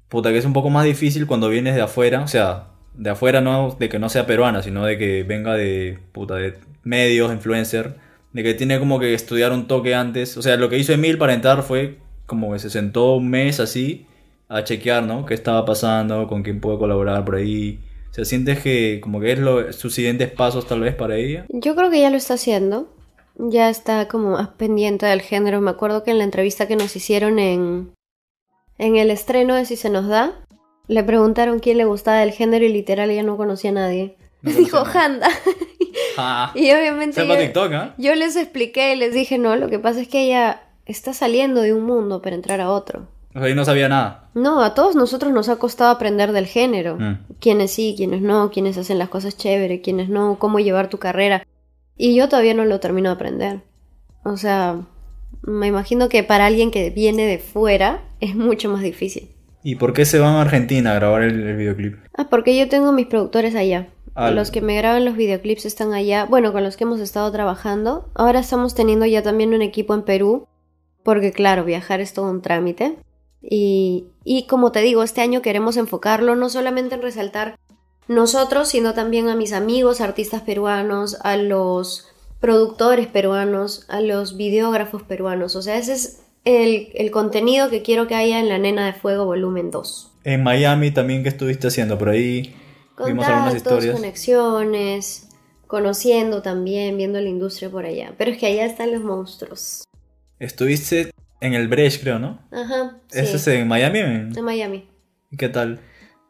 puta, 0.08 0.30
que 0.30 0.38
es 0.38 0.44
un 0.44 0.54
poco 0.54 0.70
más 0.70 0.84
difícil 0.84 1.28
cuando 1.28 1.48
vienes 1.48 1.76
de 1.76 1.82
afuera, 1.82 2.22
o 2.22 2.26
sea, 2.26 2.71
de 2.94 3.10
afuera 3.10 3.40
no 3.40 3.76
de 3.78 3.88
que 3.88 3.98
no 3.98 4.08
sea 4.08 4.26
peruana, 4.26 4.62
sino 4.62 4.84
de 4.84 4.98
que 4.98 5.22
venga 5.22 5.54
de 5.54 5.98
puta 6.12 6.36
de 6.36 6.54
medios, 6.84 7.32
influencer, 7.32 7.96
de 8.32 8.42
que 8.42 8.54
tiene 8.54 8.78
como 8.78 8.98
que 8.98 9.14
estudiar 9.14 9.52
un 9.52 9.66
toque 9.66 9.94
antes. 9.94 10.36
O 10.36 10.42
sea, 10.42 10.56
lo 10.56 10.68
que 10.68 10.78
hizo 10.78 10.92
Emil 10.92 11.18
para 11.18 11.34
entrar 11.34 11.62
fue 11.62 11.98
como 12.26 12.52
que 12.52 12.58
se 12.58 12.70
sentó 12.70 13.16
un 13.16 13.30
mes 13.30 13.60
así 13.60 14.06
a 14.48 14.64
chequear, 14.64 15.02
¿no? 15.04 15.26
¿Qué 15.26 15.34
estaba 15.34 15.64
pasando? 15.64 16.26
¿Con 16.26 16.42
quién 16.42 16.60
puede 16.60 16.78
colaborar 16.78 17.24
por 17.24 17.36
ahí? 17.36 17.80
O 18.10 18.14
sea, 18.14 18.24
¿sientes 18.24 18.60
que 18.60 19.00
como 19.02 19.20
que 19.20 19.32
es 19.32 19.38
lo, 19.38 19.72
sus 19.72 19.94
siguientes 19.94 20.30
pasos 20.30 20.66
tal 20.66 20.80
vez 20.80 20.94
para 20.94 21.16
ella? 21.16 21.46
Yo 21.48 21.74
creo 21.74 21.90
que 21.90 22.00
ya 22.00 22.10
lo 22.10 22.16
está 22.16 22.34
haciendo. 22.34 22.88
Ya 23.36 23.70
está 23.70 24.08
como 24.08 24.32
más 24.32 24.48
pendiente 24.48 25.06
del 25.06 25.22
género. 25.22 25.60
Me 25.62 25.70
acuerdo 25.70 26.04
que 26.04 26.10
en 26.10 26.18
la 26.18 26.24
entrevista 26.24 26.68
que 26.68 26.76
nos 26.76 26.94
hicieron 26.94 27.38
en, 27.38 27.94
en 28.76 28.96
el 28.96 29.10
estreno 29.10 29.54
de 29.54 29.64
Si 29.64 29.76
se 29.76 29.88
nos 29.88 30.08
da, 30.08 30.41
le 30.88 31.04
preguntaron 31.04 31.58
quién 31.58 31.78
le 31.78 31.84
gustaba 31.84 32.18
del 32.18 32.32
género 32.32 32.64
y 32.64 32.72
literal 32.72 33.10
ella 33.10 33.22
no 33.22 33.36
conocía 33.36 33.70
a 33.70 33.74
nadie. 33.74 34.16
Dijo 34.42 34.78
Handa. 34.78 35.28
Ah, 36.16 36.52
y 36.54 36.70
obviamente 36.70 37.26
yo, 37.26 37.38
TikTok, 37.38 37.72
¿eh? 37.72 37.92
yo 37.96 38.14
les 38.14 38.36
expliqué 38.36 38.92
y 38.92 38.96
les 38.96 39.14
dije, 39.14 39.38
no, 39.38 39.56
lo 39.56 39.68
que 39.68 39.78
pasa 39.78 40.00
es 40.00 40.08
que 40.08 40.24
ella 40.24 40.62
está 40.84 41.14
saliendo 41.14 41.62
de 41.62 41.72
un 41.72 41.84
mundo 41.84 42.20
para 42.20 42.36
entrar 42.36 42.60
a 42.60 42.70
otro. 42.70 43.08
O 43.34 43.38
sea, 43.38 43.48
y 43.48 43.54
no 43.54 43.64
sabía 43.64 43.88
nada. 43.88 44.28
No, 44.34 44.62
a 44.62 44.74
todos 44.74 44.94
nosotros 44.94 45.32
nos 45.32 45.48
ha 45.48 45.56
costado 45.56 45.90
aprender 45.90 46.32
del 46.32 46.46
género. 46.46 46.96
Mm. 46.98 47.18
Quiénes 47.40 47.70
sí, 47.70 47.94
quiénes 47.96 48.20
no, 48.20 48.50
quiénes 48.50 48.76
hacen 48.76 48.98
las 48.98 49.08
cosas 49.08 49.36
chévere, 49.36 49.80
quiénes 49.80 50.08
no, 50.08 50.38
cómo 50.38 50.60
llevar 50.60 50.88
tu 50.88 50.98
carrera. 50.98 51.46
Y 51.96 52.14
yo 52.14 52.28
todavía 52.28 52.54
no 52.54 52.64
lo 52.64 52.80
termino 52.80 53.08
de 53.08 53.14
aprender. 53.14 53.60
O 54.24 54.36
sea, 54.36 54.80
me 55.42 55.66
imagino 55.66 56.08
que 56.08 56.22
para 56.22 56.46
alguien 56.46 56.70
que 56.70 56.90
viene 56.90 57.26
de 57.26 57.38
fuera 57.38 58.02
es 58.20 58.34
mucho 58.34 58.68
más 58.68 58.82
difícil. 58.82 59.30
¿Y 59.62 59.76
por 59.76 59.92
qué 59.92 60.04
se 60.04 60.18
van 60.18 60.34
a 60.34 60.42
Argentina 60.42 60.92
a 60.92 60.94
grabar 60.94 61.22
el, 61.22 61.56
videoclip? 61.56 61.96
Ah, 62.16 62.28
porque 62.28 62.56
yo 62.56 62.68
tengo 62.68 62.92
mis 62.92 63.06
productores 63.06 63.54
allá. 63.54 63.88
Los 64.14 64.50
que 64.50 64.60
me 64.60 64.76
graban 64.76 65.06
los 65.06 65.16
videoclips 65.16 65.64
están 65.64 65.94
allá. 65.94 66.26
Bueno, 66.26 66.52
con 66.52 66.62
los 66.64 66.76
que 66.76 66.84
hemos 66.84 67.00
estado 67.00 67.30
trabajando. 67.32 68.10
Ahora 68.14 68.40
estamos 68.40 68.74
teniendo 68.74 69.06
ya 69.06 69.22
también 69.22 69.54
un 69.54 69.62
equipo 69.62 69.94
en 69.94 70.02
Perú. 70.02 70.48
Porque 71.02 71.32
claro, 71.32 71.64
viajar 71.64 72.00
es 72.00 72.12
todo 72.12 72.30
un 72.30 72.42
trámite. 72.42 72.98
Y, 73.40 74.06
y 74.24 74.46
como 74.46 74.70
te 74.70 74.80
digo, 74.80 75.02
este 75.02 75.20
año 75.20 75.42
queremos 75.42 75.76
enfocarlo 75.76 76.36
no 76.36 76.48
solamente 76.48 76.94
en 76.94 77.02
resaltar 77.02 77.58
nosotros, 78.06 78.68
sino 78.68 78.94
también 78.94 79.28
a 79.28 79.36
mis 79.36 79.52
amigos 79.52 80.00
artistas 80.00 80.42
peruanos, 80.42 81.18
a 81.22 81.36
los 81.36 82.08
productores 82.40 83.06
peruanos, 83.06 83.86
a 83.88 84.00
los 84.00 84.36
videógrafos 84.36 85.02
peruanos. 85.04 85.56
O 85.56 85.62
sea, 85.62 85.76
ese 85.76 85.94
es 85.94 86.21
el, 86.44 87.10
contenido 87.10 87.70
que 87.70 87.82
quiero 87.82 88.06
que 88.06 88.14
haya 88.14 88.40
en 88.40 88.48
La 88.48 88.58
Nena 88.58 88.86
de 88.86 88.92
Fuego 88.92 89.24
volumen 89.24 89.70
2. 89.70 90.12
En 90.24 90.42
Miami 90.42 90.90
también, 90.90 91.22
¿qué 91.22 91.28
estuviste 91.28 91.68
haciendo 91.68 91.98
por 91.98 92.08
ahí? 92.08 92.54
Vimos 93.04 93.26
algunas 93.26 93.56
historias. 93.56 93.94
conexiones, 93.94 95.28
conociendo 95.66 96.42
también, 96.42 96.96
viendo 96.96 97.20
la 97.20 97.28
industria 97.28 97.70
por 97.70 97.84
allá. 97.84 98.14
Pero 98.18 98.30
es 98.30 98.38
que 98.38 98.46
allá 98.46 98.66
están 98.66 98.92
los 98.92 99.02
monstruos. 99.02 99.84
Estuviste 100.38 101.10
en 101.40 101.54
el 101.54 101.68
Brecht, 101.68 102.02
creo, 102.02 102.18
¿no? 102.18 102.40
Ajá. 102.52 102.98
¿Eso 103.10 103.36
es 103.36 103.46
en 103.48 103.66
Miami? 103.66 103.98
En... 104.00 104.44
Miami. 104.44 104.88
¿Y 105.30 105.36
qué 105.36 105.48
tal? 105.48 105.80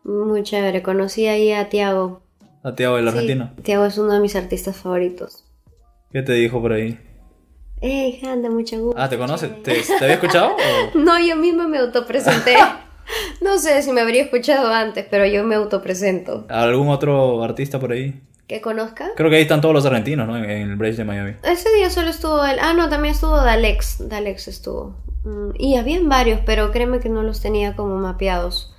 Muy 0.05 0.43
chévere. 0.43 0.83
Conocí 0.83 1.27
ahí 1.27 1.53
a 1.53 1.69
Tiago. 1.69 2.23
¿A 2.63 2.75
Tiago 2.75 2.97
del 2.97 3.09
argentino? 3.09 3.53
Tiago 3.63 3.85
es 3.85 3.99
uno 3.99 4.15
de 4.15 4.21
mis 4.21 4.37
artistas 4.37 4.77
favoritos. 4.77 5.45
¿Qué 6.11 6.23
te 6.23 6.33
dijo 6.33 6.61
por 6.61 6.73
ahí? 6.73 6.99
Hey, 7.85 8.21
Handa, 8.25 8.49
mucho 8.49 8.81
gusto. 8.81 9.01
Ah, 9.01 9.09
¿te 9.09 9.19
conoce? 9.19 9.49
¿Te, 9.49 9.83
había 10.01 10.15
escuchado? 10.15 10.55
no, 10.95 11.19
yo 11.19 11.35
misma 11.35 11.67
me 11.67 11.79
autopresenté. 11.79 12.57
no 13.41 13.59
sé 13.59 13.83
si 13.83 13.91
me 13.91 14.03
habría 14.03 14.23
escuchado 14.23 14.73
antes, 14.73 15.05
pero 15.11 15.27
yo 15.27 15.43
me 15.43 15.57
autopresento. 15.57 16.47
¿Algún 16.49 16.91
otro 16.91 17.43
artista 17.43 17.81
por 17.81 17.91
ahí? 17.91 18.23
¿Que 18.47 18.61
conozca? 18.61 19.11
Creo 19.17 19.31
que 19.31 19.37
ahí 19.37 19.43
están 19.43 19.61
todos 19.61 19.75
los 19.75 19.85
argentinos, 19.85 20.29
¿no? 20.29 20.37
En, 20.37 20.49
el 20.49 20.77
Bridge 20.77 20.95
de 20.95 21.05
Miami. 21.05 21.33
Ese 21.43 21.75
día 21.75 21.91
solo 21.91 22.11
estuvo 22.11 22.45
él. 22.45 22.59
Ah, 22.61 22.73
no, 22.73 22.89
también 22.89 23.17
estuvo 23.17 23.37
Dalex. 23.37 24.09
Dalex 24.09 24.47
estuvo. 24.47 24.95
Mm, 25.25 25.51
y 25.59 25.75
habían 25.75 26.09
varios, 26.09 26.39
pero 26.47 26.71
créeme 26.71 27.01
que 27.01 27.09
no 27.09 27.25
los 27.25 27.41
tenía 27.41 27.75
como 27.75 27.97
mapeados. 27.97 28.72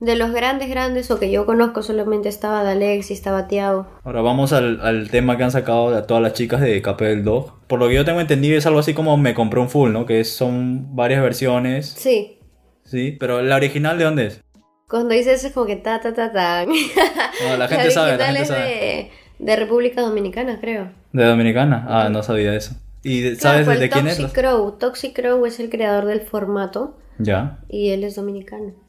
De 0.00 0.14
los 0.14 0.32
grandes, 0.32 0.68
grandes, 0.68 1.10
o 1.10 1.18
que 1.18 1.30
yo 1.30 1.44
conozco, 1.44 1.82
solamente 1.82 2.28
estaba 2.28 2.62
Dalex 2.62 3.10
y 3.10 3.14
estaba 3.14 3.48
Tiago. 3.48 3.88
Ahora 4.04 4.22
vamos 4.22 4.52
al, 4.52 5.08
tema 5.10 5.36
que 5.36 5.42
han 5.42 5.50
sacado 5.50 5.90
de 5.90 6.02
todas 6.02 6.22
las 6.22 6.34
chicas 6.34 6.60
de 6.60 6.80
Capel 6.82 7.24
Dog. 7.24 7.66
Por 7.66 7.80
lo 7.80 7.88
que 7.88 7.94
yo 7.94 8.04
tengo 8.04 8.20
entendido 8.20 8.56
es 8.56 8.64
algo 8.66 8.78
así 8.78 8.94
como 8.94 9.16
me 9.16 9.34
compré 9.34 9.60
un 9.60 9.68
full, 9.68 9.90
¿no? 9.90 10.06
Que 10.06 10.22
son 10.22 10.94
varias 10.94 11.20
versiones. 11.20 11.88
Sí. 11.96 12.38
Sí, 12.84 13.16
pero 13.18 13.42
¿la 13.42 13.56
original 13.56 13.98
de 13.98 14.04
dónde 14.04 14.26
es? 14.26 14.40
Cuando 14.88 15.14
dices 15.14 15.40
eso 15.40 15.48
es 15.48 15.52
como 15.52 15.66
que 15.66 15.76
ta 15.76 16.00
ta 16.00 16.14
ta 16.14 16.32
ta. 16.32 16.64
No, 16.64 17.56
la 17.56 17.66
gente 17.66 17.90
sabe, 17.90 18.16
la 18.16 18.26
gente 18.26 18.44
sabe. 18.46 18.60
De, 18.60 19.10
de, 19.40 19.56
República 19.56 20.00
Dominicana, 20.00 20.58
creo. 20.60 20.92
¿De 21.12 21.24
Dominicana? 21.24 21.84
Ah, 21.88 22.08
no 22.08 22.22
sabía 22.22 22.54
eso. 22.54 22.76
¿Y 23.02 23.34
sabes 23.34 23.66
de, 23.66 23.90
quién 23.90 24.06
es? 24.06 24.18
Crow. 24.32 24.78
Toxic 24.78 25.14
Crow 25.14 25.44
es 25.44 25.58
el 25.58 25.70
creador 25.70 26.06
del 26.06 26.20
formato. 26.20 26.96
Ya. 27.18 27.58
Y 27.68 27.90
él 27.90 28.04
es 28.04 28.14
dominicano. 28.14 28.87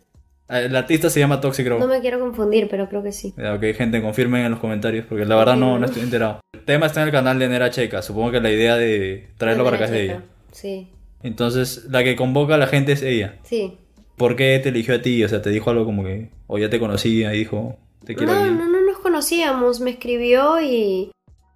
El 0.49 0.75
artista 0.75 1.11
se 1.11 1.19
llama 1.19 1.39
Toxic 1.39 1.67
No 1.67 1.87
me 1.87 2.01
quiero 2.01 2.19
confundir, 2.19 2.67
pero 2.69 2.89
creo 2.89 3.03
que 3.03 3.11
sí. 3.11 3.35
Ok, 3.37 3.75
gente, 3.75 4.01
confirmen 4.01 4.45
en 4.45 4.51
los 4.51 4.59
comentarios, 4.59 5.05
porque 5.07 5.23
la 5.25 5.35
verdad 5.35 5.55
no, 5.55 5.77
no 5.77 5.85
estoy 5.85 6.01
enterado. 6.01 6.39
El 6.53 6.65
tema 6.65 6.87
está 6.87 7.01
en 7.01 7.07
el 7.07 7.13
canal 7.13 7.37
de 7.37 7.47
Nera 7.47 7.69
Checa. 7.69 8.01
Supongo 8.01 8.31
que 8.31 8.41
la 8.41 8.49
idea 8.49 8.75
de 8.75 9.27
traerlo 9.37 9.63
para 9.63 9.75
acá 9.75 9.85
es 9.85 9.91
de 9.91 10.03
ella. 10.03 10.23
Sí. 10.51 10.87
Entonces, 11.21 11.85
la 11.89 12.03
que 12.03 12.15
convoca 12.15 12.55
a 12.55 12.57
la 12.57 12.65
gente 12.65 12.93
es 12.93 13.03
ella. 13.03 13.37
Sí. 13.43 13.77
¿Por 14.17 14.35
qué 14.35 14.59
te 14.61 14.69
eligió 14.69 14.95
a 14.95 15.01
ti? 15.03 15.23
O 15.23 15.29
sea, 15.29 15.41
te 15.41 15.51
dijo 15.51 15.69
algo 15.69 15.85
como 15.85 16.03
que, 16.03 16.29
o 16.47 16.57
ya 16.57 16.69
te 16.69 16.79
conocía 16.79 17.33
y 17.33 17.39
dijo, 17.39 17.77
te 18.03 18.15
quiero 18.15 18.33
No, 18.33 18.45
no, 18.47 18.69
no 18.69 18.81
nos 18.81 18.97
conocíamos. 18.99 19.81
Me 19.81 19.91
escribió 19.91 20.59
y. 20.61 21.11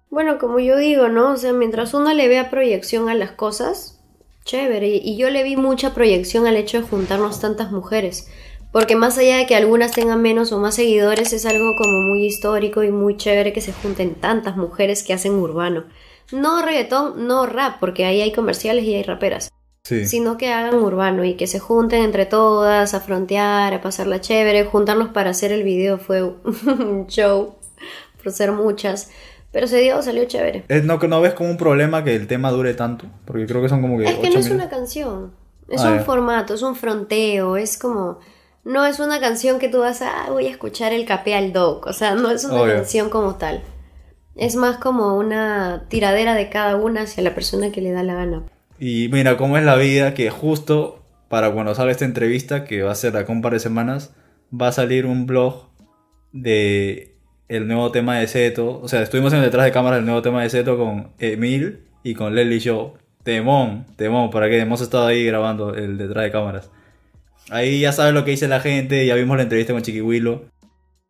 Bueno, 0.08 0.38
como 0.38 0.60
yo 0.60 0.76
digo, 0.76 1.08
¿no? 1.08 1.32
O 1.32 1.36
sea, 1.36 1.52
mientras 1.52 1.94
uno 1.94 2.14
le 2.14 2.28
vea 2.28 2.48
proyección 2.48 3.08
a 3.08 3.14
las 3.14 3.32
cosas, 3.32 4.00
chévere. 4.44 5.00
Y 5.02 5.16
yo 5.16 5.30
le 5.30 5.42
vi 5.42 5.56
mucha 5.56 5.94
proyección 5.94 6.46
al 6.46 6.56
hecho 6.56 6.80
de 6.80 6.86
juntarnos 6.86 7.40
tantas 7.40 7.72
mujeres 7.72 8.30
porque 8.74 8.96
más 8.96 9.18
allá 9.18 9.36
de 9.36 9.46
que 9.46 9.54
algunas 9.54 9.92
tengan 9.92 10.20
menos 10.20 10.50
o 10.50 10.58
más 10.58 10.74
seguidores, 10.74 11.32
es 11.32 11.46
algo 11.46 11.76
como 11.76 12.02
muy 12.02 12.24
histórico 12.24 12.82
y 12.82 12.90
muy 12.90 13.16
chévere 13.16 13.52
que 13.52 13.60
se 13.60 13.72
junten 13.72 14.16
tantas 14.16 14.56
mujeres 14.56 15.04
que 15.04 15.12
hacen 15.12 15.34
urbano. 15.34 15.84
No 16.32 16.60
reggaetón, 16.60 17.28
no 17.28 17.46
rap, 17.46 17.78
porque 17.78 18.04
ahí 18.04 18.20
hay 18.20 18.32
comerciales 18.32 18.82
y 18.82 18.96
hay 18.96 19.04
raperas. 19.04 19.48
Sino 19.84 20.36
que 20.38 20.52
hagan 20.52 20.74
urbano 20.74 21.22
y 21.22 21.34
que 21.34 21.46
se 21.46 21.60
junten 21.60 22.02
entre 22.02 22.26
todas 22.26 22.94
a 22.94 23.00
frontear, 23.00 23.74
a 23.74 23.80
pasarla 23.80 24.20
chévere. 24.20 24.64
Juntarnos 24.64 25.10
para 25.10 25.30
hacer 25.30 25.52
el 25.52 25.62
video 25.62 25.98
fue 25.98 26.24
un 26.24 27.06
show, 27.08 27.54
por 28.20 28.32
ser 28.32 28.50
muchas. 28.50 29.08
Pero 29.52 29.66
ese 29.66 29.78
día 29.78 30.02
salió 30.02 30.24
chévere. 30.24 30.64
¿No, 30.82 30.96
¿No 30.98 31.20
ves 31.20 31.34
como 31.34 31.48
un 31.48 31.58
problema 31.58 32.02
que 32.02 32.16
el 32.16 32.26
tema 32.26 32.50
dure 32.50 32.74
tanto? 32.74 33.06
Porque 33.24 33.46
creo 33.46 33.62
que 33.62 33.68
son 33.68 33.80
como 33.80 33.98
que. 33.98 34.06
Es 34.06 34.16
que 34.16 34.30
no 34.30 34.40
es 34.40 34.50
una 34.50 34.68
canción. 34.68 35.30
Es 35.68 35.80
ah, 35.80 35.92
un 35.92 36.00
formato, 36.00 36.54
es 36.54 36.62
un 36.62 36.74
fronteo, 36.74 37.56
es 37.56 37.78
como 37.78 38.18
no 38.64 38.86
es 38.86 38.98
una 39.00 39.20
canción 39.20 39.58
que 39.58 39.68
tú 39.68 39.80
vas 39.80 40.02
a, 40.02 40.24
ah, 40.24 40.30
voy 40.30 40.46
a 40.46 40.50
escuchar 40.50 40.92
el 40.92 41.04
capé 41.04 41.34
al 41.34 41.52
dog, 41.52 41.86
o 41.86 41.92
sea, 41.92 42.14
no 42.14 42.30
es 42.30 42.44
una 42.44 42.66
canción 42.74 43.10
como 43.10 43.36
tal. 43.36 43.62
Es 44.36 44.56
más 44.56 44.78
como 44.78 45.16
una 45.16 45.84
tiradera 45.88 46.34
de 46.34 46.48
cada 46.48 46.76
una 46.76 47.02
hacia 47.02 47.22
la 47.22 47.34
persona 47.34 47.70
que 47.70 47.80
le 47.80 47.92
da 47.92 48.02
la 48.02 48.14
gana. 48.14 48.42
Y 48.80 49.08
mira 49.12 49.36
cómo 49.36 49.56
es 49.56 49.64
la 49.64 49.76
vida 49.76 50.14
que 50.14 50.30
justo 50.30 51.04
para 51.28 51.52
cuando 51.52 51.74
salga 51.74 51.92
esta 51.92 52.04
entrevista, 52.04 52.64
que 52.64 52.82
va 52.82 52.92
a 52.92 52.96
ser 52.96 53.16
acá 53.16 53.32
un 53.32 53.42
par 53.42 53.52
de 53.52 53.60
semanas, 53.60 54.12
va 54.52 54.68
a 54.68 54.72
salir 54.72 55.06
un 55.06 55.26
blog 55.26 55.68
de 56.32 57.16
el 57.48 57.68
nuevo 57.68 57.90
tema 57.92 58.18
de 58.18 58.26
Seto. 58.26 58.80
O 58.80 58.88
sea, 58.88 59.02
estuvimos 59.02 59.32
en 59.32 59.42
detrás 59.42 59.64
de 59.64 59.72
cámara 59.72 59.96
del 59.96 60.04
nuevo 60.04 60.22
tema 60.22 60.42
de 60.42 60.50
Seto 60.50 60.76
con 60.76 61.12
Emil 61.18 61.80
y 62.02 62.14
con 62.14 62.34
Lely 62.34 62.58
Show. 62.58 62.94
Temón, 63.22 63.86
temón, 63.96 64.30
para 64.30 64.48
que 64.48 64.58
hemos 64.58 64.80
estado 64.80 65.06
ahí 65.06 65.24
grabando 65.24 65.74
el 65.74 65.96
detrás 65.96 66.24
de 66.24 66.30
cámaras. 66.30 66.70
Ahí 67.50 67.80
ya 67.80 67.92
sabes 67.92 68.14
lo 68.14 68.24
que 68.24 68.32
dice 68.32 68.48
la 68.48 68.60
gente, 68.60 69.06
ya 69.06 69.14
vimos 69.14 69.36
la 69.36 69.42
entrevista 69.42 69.72
con 69.72 69.82
Chiquihuilo. 69.82 70.44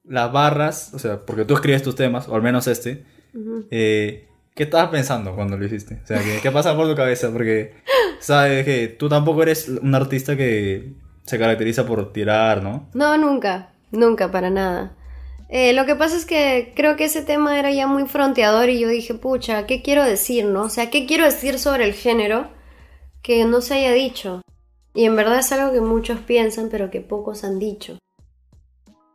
las 0.05 0.33
barras, 0.33 0.93
o 0.95 0.99
sea, 0.99 1.25
porque 1.25 1.45
tú 1.45 1.55
escribes 1.55 1.83
tus 1.83 1.95
temas, 1.95 2.29
o 2.29 2.35
al 2.35 2.43
menos 2.43 2.67
este, 2.67 3.05
eh, 3.71 4.29
¿qué 4.55 4.65
estabas 4.65 4.91
pensando 4.91 5.35
cuando 5.35 5.57
lo 5.57 5.65
hiciste? 5.65 6.01
O 6.05 6.07
sea, 6.07 6.23
¿qué, 6.23 6.41
qué 6.43 6.51
pasa 6.51 6.77
por 6.77 6.89
tu 6.89 6.95
cabeza? 6.95 7.31
Porque 7.33 7.73
sabes 8.21 8.65
que 8.65 8.89
tú 8.89 9.09
tampoco 9.09 9.43
eres 9.43 9.69
un 9.69 9.95
artista 9.95 10.37
que 10.37 10.93
se 11.25 11.39
caracteriza 11.39 11.87
por 11.87 12.13
tirar, 12.13 12.63
¿no? 12.63 12.89
No, 12.95 13.17
nunca, 13.17 13.71
nunca, 13.93 14.31
para 14.31 14.51
nada. 14.51 14.95
Eh, 15.49 15.73
lo 15.73 15.87
que 15.87 15.95
pasa 15.95 16.17
es 16.17 16.27
que 16.27 16.73
creo 16.75 16.97
que 16.97 17.05
ese 17.05 17.23
tema 17.23 17.59
era 17.59 17.71
ya 17.71 17.87
muy 17.87 18.07
fronteador 18.07 18.69
y 18.69 18.81
yo 18.81 18.89
dije, 18.89 19.15
pucha, 19.15 19.67
¿qué 19.67 19.83
quiero 19.83 20.05
decir, 20.05 20.47
no? 20.47 20.63
O 20.65 20.69
sea, 20.69 20.91
¿qué 20.91 21.07
quiero 21.07 21.25
decir 21.25 21.59
sobre 21.59 21.85
el 21.85 21.95
género 21.95 22.49
que 23.23 23.45
no 23.45 23.61
se 23.61 23.75
haya 23.75 23.93
dicho? 23.93 24.43
Y 24.95 25.05
en 25.05 25.17
verdad 25.17 25.41
es 25.41 25.51
algo 25.53 25.73
que 25.73 25.81
muchos 25.81 26.21
piensan, 26.21 26.69
pero 26.71 26.91
que 26.91 27.01
pocos 27.01 27.43
han 27.45 27.59
dicho. 27.59 27.99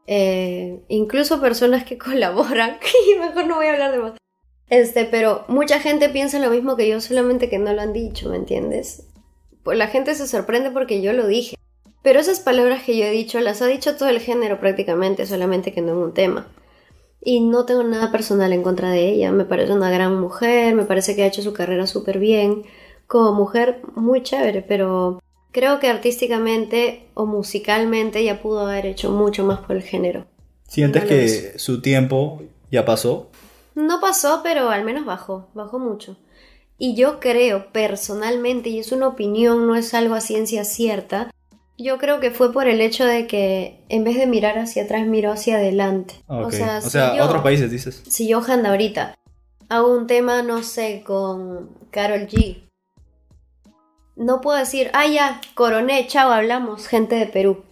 Eh, 0.05 0.83
incluso 0.89 1.39
personas 1.39 1.85
que 1.85 1.97
colaboran, 1.99 2.77
mejor 3.19 3.47
no 3.47 3.55
voy 3.55 3.67
a 3.67 3.73
hablar 3.73 3.91
de 3.91 3.99
más. 3.99 4.13
Este, 4.69 5.05
pero 5.05 5.45
mucha 5.47 5.79
gente 5.79 6.09
piensa 6.09 6.37
lo 6.39 6.51
mismo 6.51 6.75
que 6.75 6.87
yo, 6.87 7.01
solamente 7.01 7.49
que 7.49 7.57
no 7.57 7.73
lo 7.73 7.81
han 7.81 7.93
dicho, 7.93 8.29
¿me 8.29 8.35
entiendes? 8.35 9.07
Pues 9.63 9.77
la 9.77 9.87
gente 9.87 10.13
se 10.13 10.27
sorprende 10.27 10.69
porque 10.69 11.01
yo 11.01 11.13
lo 11.13 11.25
dije. 11.25 11.55
Pero 12.03 12.19
esas 12.19 12.39
palabras 12.39 12.83
que 12.83 12.97
yo 12.97 13.05
he 13.05 13.11
dicho 13.11 13.39
las 13.39 13.61
ha 13.61 13.67
dicho 13.67 13.95
todo 13.95 14.09
el 14.09 14.19
género 14.19 14.59
prácticamente, 14.59 15.25
solamente 15.25 15.73
que 15.73 15.81
no 15.81 15.93
en 15.93 15.97
un 15.97 16.13
tema. 16.13 16.47
Y 17.21 17.41
no 17.41 17.65
tengo 17.65 17.83
nada 17.83 18.11
personal 18.11 18.53
en 18.53 18.63
contra 18.63 18.91
de 18.91 19.09
ella. 19.09 19.31
Me 19.31 19.45
parece 19.45 19.73
una 19.73 19.91
gran 19.91 20.19
mujer, 20.19 20.75
me 20.75 20.85
parece 20.85 21.15
que 21.15 21.23
ha 21.23 21.27
hecho 21.27 21.41
su 21.41 21.53
carrera 21.53 21.87
súper 21.87 22.19
bien. 22.19 22.63
Como 23.07 23.33
mujer, 23.33 23.81
muy 23.95 24.23
chévere, 24.23 24.61
pero 24.61 25.19
creo 25.51 25.79
que 25.79 25.87
artísticamente 25.87 27.07
o 27.13 27.25
musicalmente 27.25 28.23
ya 28.23 28.41
pudo 28.41 28.67
haber 28.67 28.85
hecho 28.85 29.11
mucho 29.11 29.43
más 29.43 29.59
por 29.59 29.75
el 29.75 29.83
género. 29.83 30.25
¿Sientes 30.67 31.03
que 31.05 31.57
su 31.57 31.81
tiempo 31.81 32.43
ya 32.71 32.85
pasó? 32.85 33.29
No 33.75 33.99
pasó, 34.01 34.41
pero 34.43 34.69
al 34.69 34.83
menos 34.83 35.05
bajó, 35.05 35.49
bajó 35.53 35.79
mucho. 35.79 36.17
Y 36.77 36.95
yo 36.95 37.19
creo 37.19 37.71
personalmente, 37.71 38.69
y 38.69 38.79
es 38.79 38.91
una 38.91 39.07
opinión, 39.07 39.67
no 39.67 39.75
es 39.75 39.93
algo 39.93 40.15
a 40.15 40.21
ciencia 40.21 40.63
cierta, 40.63 41.31
yo 41.77 41.97
creo 41.97 42.19
que 42.19 42.31
fue 42.31 42.51
por 42.51 42.67
el 42.67 42.81
hecho 42.81 43.05
de 43.05 43.25
que 43.25 43.83
en 43.89 44.03
vez 44.03 44.17
de 44.17 44.27
mirar 44.27 44.59
hacia 44.59 44.83
atrás, 44.83 45.07
miró 45.07 45.31
hacia 45.31 45.55
adelante. 45.55 46.15
O 46.27 46.51
sea, 46.51 46.81
otros 47.23 47.41
países 47.41 47.71
dices. 47.71 48.03
Si 48.07 48.27
yo, 48.27 48.41
Handa, 48.45 48.69
ahorita 48.69 49.15
hago 49.69 49.95
un 49.95 50.07
tema, 50.07 50.41
no 50.41 50.61
sé, 50.63 51.03
con 51.05 51.69
Carol 51.91 52.27
G. 52.27 52.68
No 54.19 54.41
puedo 54.41 54.57
decir, 54.57 54.91
ah, 54.91 55.07
ya, 55.07 55.39
coroné, 55.55 56.05
chao, 56.05 56.29
hablamos, 56.29 56.87
gente 56.87 57.15
de 57.15 57.25
Perú. 57.25 57.63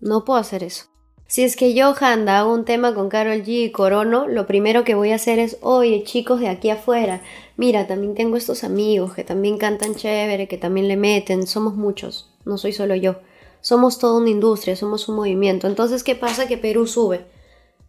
No 0.00 0.24
puedo 0.24 0.40
hacer 0.40 0.64
eso. 0.64 0.86
Si 1.26 1.44
es 1.44 1.54
que 1.54 1.74
yo, 1.74 1.94
Handa, 2.00 2.38
hago 2.38 2.54
un 2.54 2.64
tema 2.64 2.94
con 2.94 3.10
Carol 3.10 3.42
G 3.42 3.66
y 3.66 3.72
Corono, 3.72 4.26
lo 4.26 4.46
primero 4.46 4.84
que 4.84 4.94
voy 4.94 5.12
a 5.12 5.16
hacer 5.16 5.38
es, 5.38 5.58
oye, 5.60 6.02
chicos 6.02 6.40
de 6.40 6.48
aquí 6.48 6.70
afuera, 6.70 7.20
mira, 7.58 7.86
también 7.86 8.14
tengo 8.14 8.38
estos 8.38 8.64
amigos 8.64 9.12
que 9.12 9.22
también 9.22 9.58
cantan 9.58 9.96
chévere, 9.96 10.48
que 10.48 10.56
también 10.56 10.88
le 10.88 10.96
meten, 10.96 11.46
somos 11.46 11.74
muchos, 11.74 12.32
no 12.46 12.56
soy 12.56 12.72
solo 12.72 12.94
yo. 12.94 13.16
Somos 13.60 13.98
toda 13.98 14.18
una 14.18 14.30
industria, 14.30 14.76
somos 14.76 15.10
un 15.10 15.16
movimiento. 15.16 15.66
Entonces, 15.66 16.02
¿qué 16.04 16.14
pasa? 16.14 16.48
Que 16.48 16.56
Perú 16.56 16.86
sube. 16.86 17.26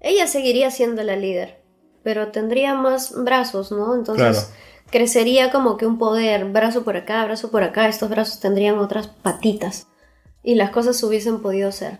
Ella 0.02 0.28
seguiría 0.28 0.72
siendo 0.72 1.04
la 1.04 1.16
líder, 1.16 1.62
pero 2.04 2.34
tendría 2.34 2.74
más 2.74 3.14
brazos, 3.24 3.72
¿no? 3.72 3.96
Entonces, 3.96 4.52
crecería 4.90 5.52
como 5.52 5.78
que 5.78 5.86
un 5.86 5.98
poder, 5.98 6.46
brazo 6.46 6.84
por 6.84 6.98
acá, 6.98 7.24
brazo 7.26 7.52
por 7.52 7.64
acá, 7.64 7.88
estos 7.88 8.10
brazos 8.10 8.40
tendrían 8.40 8.78
otras 8.78 9.08
patitas 9.08 9.88
y 10.44 10.56
las 10.56 10.70
cosas 10.72 11.02
hubiesen 11.04 11.42
podido 11.42 11.72
ser. 11.72 12.00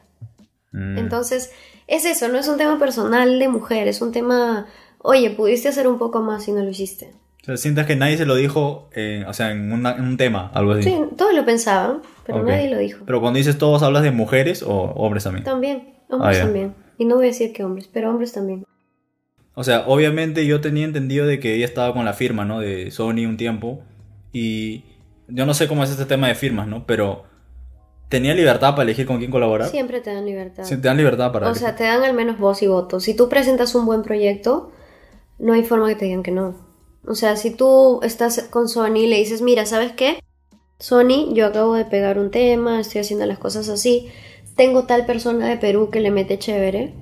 Mm. 0.72 0.98
Entonces, 0.98 1.52
es 1.88 2.06
eso, 2.06 2.28
no 2.28 2.38
es 2.38 2.48
un 2.48 2.58
tema 2.58 2.80
personal 2.80 3.40
de 3.40 3.48
mujer, 3.48 3.88
es 3.88 4.02
un 4.02 4.12
tema, 4.12 4.68
oye, 5.00 5.30
pudiste 5.32 5.70
hacer 5.70 5.88
un 5.88 5.98
poco 5.98 6.22
más 6.22 6.48
y 6.48 6.52
no 6.52 6.64
lo 6.64 6.70
hiciste. 6.70 7.14
O 7.44 7.46
sea, 7.46 7.58
sientas 7.58 7.86
que 7.86 7.96
nadie 7.96 8.18
se 8.18 8.26
lo 8.26 8.36
dijo, 8.36 8.90
eh, 8.94 9.24
o 9.28 9.34
sea, 9.34 9.52
en, 9.52 9.72
un 9.72 10.18
tema, 10.18 10.52
algo 10.54 10.74
así. 10.74 10.84
Sí, 10.84 10.98
todos 11.16 11.34
lo 11.34 11.46
pensaban, 11.46 12.02
pero 12.26 12.44
nadie 12.44 12.70
lo 12.70 12.78
dijo. 12.78 13.04
Pero 13.06 13.22
cuando 13.22 13.38
dices 13.38 13.58
todos, 13.58 13.84
¿hablas 13.84 14.04
de 14.04 14.12
mujeres 14.12 14.64
o 14.64 14.74
hombres 14.74 15.24
también? 15.24 15.46
También, 15.46 15.96
hombres 16.10 16.40
ah, 16.40 16.44
también. 16.44 16.76
Y 16.98 17.06
no 17.06 17.16
voy 17.16 17.26
a 17.26 17.28
decir 17.28 17.54
que 17.54 17.64
hombres, 17.64 17.90
pero 17.92 18.10
hombres 18.10 18.34
también. 18.34 18.66
O 19.60 19.64
sea, 19.64 19.86
obviamente 19.88 20.46
yo 20.46 20.62
tenía 20.62 20.86
entendido 20.86 21.26
de 21.26 21.40
que 21.40 21.56
ella 21.56 21.66
estaba 21.66 21.92
con 21.92 22.06
la 22.06 22.14
firma, 22.14 22.46
¿no? 22.46 22.60
De 22.60 22.92
Sony 22.92 23.26
un 23.26 23.38
tiempo. 23.38 23.82
Y 24.32 24.84
yo 25.28 25.48
no 25.48 25.56
sé 25.56 25.68
cómo 25.68 25.84
es 25.84 25.90
este 25.90 26.06
tema 26.06 26.28
de 26.28 26.36
firmas, 26.36 26.68
¿no? 26.68 26.86
Pero 26.86 27.24
¿Tenía 28.10 28.34
libertad 28.34 28.72
para 28.72 28.84
elegir 28.84 29.06
con 29.06 29.18
quién 29.18 29.32
colaborar? 29.32 29.70
Siempre 29.70 30.00
te 30.00 30.14
dan 30.14 30.26
libertad. 30.26 30.64
Sí, 30.64 30.78
te 30.78 30.88
dan 30.88 30.96
libertad 30.96 31.34
para... 31.34 31.50
O 31.50 31.56
sea, 31.56 31.76
te 31.76 31.84
dan 31.84 32.04
al 32.04 32.14
menos 32.14 32.40
voz 32.40 32.62
y 32.62 32.68
voto. 32.68 33.02
Si 33.02 33.14
tú 33.14 33.28
presentas 33.28 33.76
un 33.76 33.86
buen 33.86 34.02
proyecto, 34.02 34.72
no 35.40 35.54
hay 35.54 35.64
forma 35.64 35.90
que 35.90 35.96
te 35.96 36.06
digan 36.06 36.24
que 36.24 36.32
no. 36.32 36.56
O 37.06 37.16
sea, 37.16 37.36
si 37.36 37.52
tú 37.52 38.00
estás 38.04 38.48
con 38.50 38.70
Sony 38.70 39.00
y 39.00 39.08
le 39.08 39.18
dices, 39.18 39.42
mira, 39.42 39.66
¿sabes 39.66 39.92
qué? 39.92 40.24
Sony, 40.80 41.34
yo 41.34 41.48
acabo 41.48 41.74
de 41.74 41.84
pegar 41.84 42.18
un 42.18 42.32
tema, 42.32 42.80
estoy 42.80 43.02
haciendo 43.02 43.26
las 43.26 43.40
cosas 43.40 43.68
así, 43.68 44.08
tengo 44.56 44.84
tal 44.86 45.06
persona 45.06 45.48
de 45.48 45.58
Perú 45.58 45.90
que 45.90 46.00
le 46.00 46.12
mete 46.12 46.40
chévere. 46.40 46.94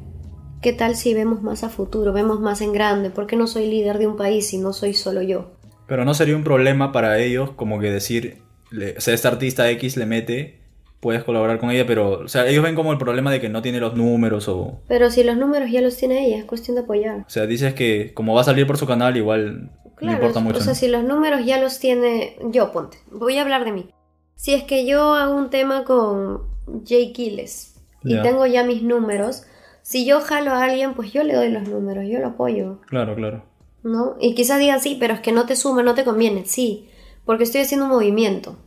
¿Qué 0.66 0.74
tal 0.74 0.96
si 0.96 1.14
vemos 1.14 1.44
más 1.44 1.64
a 1.64 1.70
futuro, 1.70 2.12
vemos 2.12 2.40
más 2.40 2.60
en 2.60 2.74
grande? 2.74 3.12
¿Por 3.12 3.28
qué 3.28 3.36
no 3.36 3.46
soy 3.46 3.68
líder 3.68 4.00
de 4.00 4.08
un 4.08 4.18
país 4.18 4.52
y 4.52 4.58
no 4.58 4.74
soy 4.74 4.96
solo 4.96 5.22
yo? 5.22 5.52
Pero 5.86 6.06
no 6.06 6.16
sería 6.16 6.36
un 6.36 6.44
problema 6.44 6.92
para 6.92 7.20
ellos 7.20 7.52
como 7.52 7.80
que 7.80 7.92
decir, 7.92 8.42
o 8.72 9.00
sea, 9.00 9.14
este 9.14 9.28
artista 9.28 9.70
X 9.70 9.96
le 9.96 10.08
mete 10.08 10.62
puedes 11.02 11.24
colaborar 11.24 11.60
con 11.60 11.70
ella, 11.70 11.86
pero, 11.86 12.22
o 12.22 12.28
sea, 12.28 12.48
ellos 12.48 12.64
ven 12.64 12.74
como 12.74 12.92
el 12.92 12.98
problema 12.98 13.30
de 13.30 13.40
que 13.40 13.48
no 13.48 13.62
tiene 13.62 13.80
los 13.80 13.96
números 13.96 14.48
o... 14.48 14.80
Pero 14.88 15.12
si 15.12 15.24
los 15.24 15.38
números 15.38 15.70
ya 15.70 15.82
los 15.82 15.98
tiene 15.98 16.26
ella, 16.26 16.40
es 16.40 16.46
cuestión 16.46 16.74
de 16.74 16.82
apoyar. 16.82 17.18
O 17.20 17.30
sea, 17.30 17.46
dices 17.46 17.76
que 17.76 18.12
como 18.16 18.34
va 18.34 18.42
a 18.42 18.46
salir 18.46 18.66
por 18.66 18.80
su 18.80 18.88
canal, 18.88 19.16
igual 19.18 19.70
no 20.02 20.12
importa 20.14 20.40
mucho. 20.40 20.58
O 20.58 20.62
sea, 20.62 20.74
si 20.74 20.88
los 20.88 21.04
números 21.04 21.46
ya 21.46 21.62
los 21.62 21.78
tiene, 21.78 22.38
yo 22.50 22.72
ponte, 22.72 22.98
voy 23.12 23.38
a 23.38 23.44
hablar 23.44 23.66
de 23.66 23.72
mí. 23.72 23.90
Si 24.34 24.56
es 24.56 24.64
que 24.64 24.88
yo 24.88 25.14
hago 25.14 25.36
un 25.36 25.52
tema 25.52 25.84
con 25.84 26.42
Jay 26.88 27.14
Kiles 27.14 27.76
y 28.04 28.20
tengo 28.24 28.48
ya 28.48 28.64
mis 28.64 28.82
números, 28.82 29.44
si 29.86 30.04
yo 30.04 30.20
jalo 30.20 30.50
a 30.52 30.64
alguien, 30.64 30.96
pues 30.96 31.14
yo 31.14 31.24
le 31.24 31.36
doy 31.36 31.50
los 31.50 31.70
números, 31.70 32.06
yo 32.08 32.18
lo 32.18 32.30
apoyo. 32.30 32.82
Claro, 32.88 33.14
claro. 33.14 33.44
¿No? 33.84 34.16
Y 34.20 34.34
quizás 34.34 34.58
digan 34.58 34.82
sí, 34.82 34.98
pero 35.00 35.14
es 35.14 35.20
que 35.20 35.32
no 35.32 35.46
te 35.46 35.56
suma, 35.56 35.84
no 35.84 35.94
te 35.94 36.04
conviene. 36.04 36.44
Sí, 36.48 36.90
porque 37.24 37.44
estoy 37.44 37.62
haciendo 37.62 37.86
un 37.86 37.92
movimiento. 37.92 38.58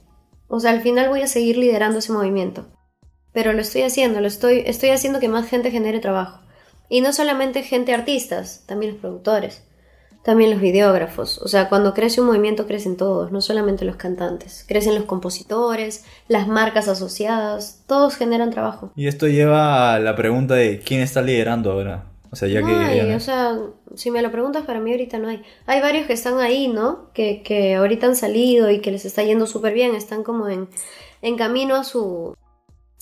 O 0.47 0.61
sea, 0.61 0.71
al 0.71 0.81
final 0.81 1.09
voy 1.09 1.23
a 1.23 1.27
seguir 1.27 1.59
liderando 1.59 1.99
ese 1.99 2.13
movimiento. 2.13 2.69
Pero 3.33 3.53
lo 3.53 3.61
estoy 3.63 3.83
haciendo, 3.83 4.21
lo 4.21 4.29
estoy, 4.29 4.63
estoy 4.65 4.91
haciendo 4.91 5.19
que 5.19 5.29
más 5.29 5.49
gente 5.49 5.73
genere 5.73 5.99
trabajo. 5.99 6.41
Y 6.89 7.01
no 7.01 7.13
solamente 7.13 7.65
gente 7.65 7.93
artistas, 7.93 8.63
también 8.67 8.93
los 8.93 9.01
productores, 9.01 9.68
también 10.23 10.51
los 10.51 10.61
videógrafos. 10.61 11.39
O 11.39 11.49
sea, 11.49 11.69
cuando 11.69 11.95
crece 11.95 12.21
un 12.21 12.27
movimiento 12.27 12.67
crecen 12.67 12.97
todos, 12.97 13.33
no 13.33 13.41
solamente 13.41 13.85
los 13.85 13.97
cantantes. 13.97 14.65
Crecen 14.67 14.95
los 14.95 15.05
compositores, 15.05 16.05
las 16.29 16.49
marcas 16.49 16.89
asociadas, 16.89 17.83
todos 17.87 18.17
generan 18.17 18.51
trabajo. 18.51 18.93
Y 18.97 19.07
esto 19.07 19.27
lleva 19.27 19.95
a 19.95 19.99
la 19.99 20.17
pregunta 20.17 20.55
de 20.55 20.81
quién 20.81 21.01
está 21.01 21.23
liderando 21.23 21.73
ahora. 21.73 22.05
O 22.31 22.37
sea, 22.37 22.49
ya 22.49 22.61
no 22.61 22.67
que. 22.67 22.75
Hay, 22.75 23.15
O 23.15 23.21
sea, 23.21 23.59
si 23.95 24.11
me 24.11 24.21
lo 24.21 24.31
preguntas, 24.31 24.65
para 24.67 24.81
mí 24.81 24.91
ahorita 24.91 25.19
no 25.19 25.29
hay. 25.29 25.43
Hay 25.67 25.81
varios 25.81 26.07
que 26.07 26.13
están 26.13 26.41
ahí, 26.41 26.69
¿no? 26.69 27.11
Que, 27.15 27.43
que 27.43 27.77
ahorita 27.77 28.07
han 28.07 28.17
salido 28.17 28.71
y 28.71 28.81
que 28.81 28.91
les 28.91 29.05
está 29.05 29.23
yendo 29.23 29.47
súper 29.47 29.73
bien. 29.73 29.95
Están 29.95 30.25
como 30.25 30.49
en, 30.49 30.69
en 31.23 31.37
camino 31.37 31.75
a 31.75 31.85
su, 31.85 32.37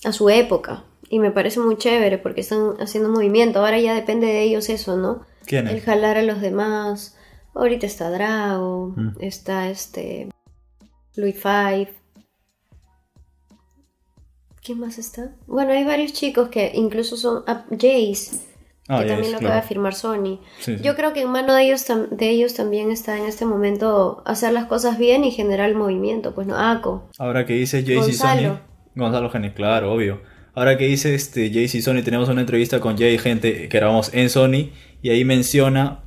a 0.05 0.11
su 0.11 0.29
época. 0.29 0.85
Y 1.09 1.19
me 1.19 1.31
parece 1.31 1.59
muy 1.59 1.77
chévere 1.77 2.17
porque 2.17 2.41
están 2.41 2.75
haciendo 2.79 3.09
movimiento. 3.09 3.59
Ahora 3.59 3.79
ya 3.79 3.93
depende 3.95 4.27
de 4.27 4.43
ellos 4.43 4.69
eso, 4.69 4.97
¿no? 4.97 5.25
¿Quién 5.47 5.67
El 5.67 5.81
jalar 5.81 6.17
a 6.17 6.21
los 6.21 6.41
demás. 6.41 7.17
Ahorita 7.55 7.87
está 7.87 8.11
Drago, 8.11 8.93
mm. 8.95 9.15
está 9.19 9.69
este. 9.69 10.29
Louis 11.15 11.35
Five. 11.35 11.89
¿Quién 14.61 14.79
más 14.79 14.99
está? 14.99 15.33
Bueno, 15.47 15.71
hay 15.71 15.83
varios 15.83 16.13
chicos 16.13 16.49
que 16.49 16.71
incluso 16.75 17.17
son. 17.17 17.43
Jace 17.71 18.47
Ah, 18.89 19.01
que 19.01 19.07
también 19.09 19.33
lo 19.33 19.37
acaba 19.39 19.55
de 19.55 19.61
firmar 19.63 19.93
Sony. 19.93 20.39
Yo 20.81 20.95
creo 20.95 21.11
que 21.11 21.21
en 21.21 21.29
mano 21.29 21.53
de 21.53 21.63
ellos, 21.63 21.85
de 22.09 22.29
ellos 22.29 22.53
también 22.53 22.89
está 22.89 23.17
en 23.17 23.25
este 23.25 23.45
momento 23.45 24.23
hacer 24.25 24.53
las 24.53 24.65
cosas 24.65 24.97
bien 24.97 25.25
y 25.25 25.31
generar 25.31 25.69
el 25.69 25.75
movimiento, 25.75 26.33
pues 26.33 26.47
no, 26.47 26.55
ACO. 26.55 27.09
Ahora 27.17 27.45
que 27.45 27.53
dice 27.53 27.83
Jay 27.85 28.13
Sony. 28.13 28.59
Gonzalo 28.95 29.29
Gene, 29.29 29.53
claro, 29.53 29.93
obvio. 29.93 30.21
Ahora 30.57 30.75
que 30.75 30.87
dice 30.87 31.13
este 31.13 31.51
Jay 31.53 31.67
Sony, 31.67 32.01
tenemos 32.03 32.29
una 32.29 32.41
entrevista 32.41 32.79
con 32.79 32.97
Jay, 32.97 33.19
gente 33.19 33.69
que 33.69 33.77
grabamos 33.77 34.11
en 34.15 34.27
Sony, 34.27 34.71
y 35.03 35.11
ahí 35.11 35.23
menciona 35.23 35.99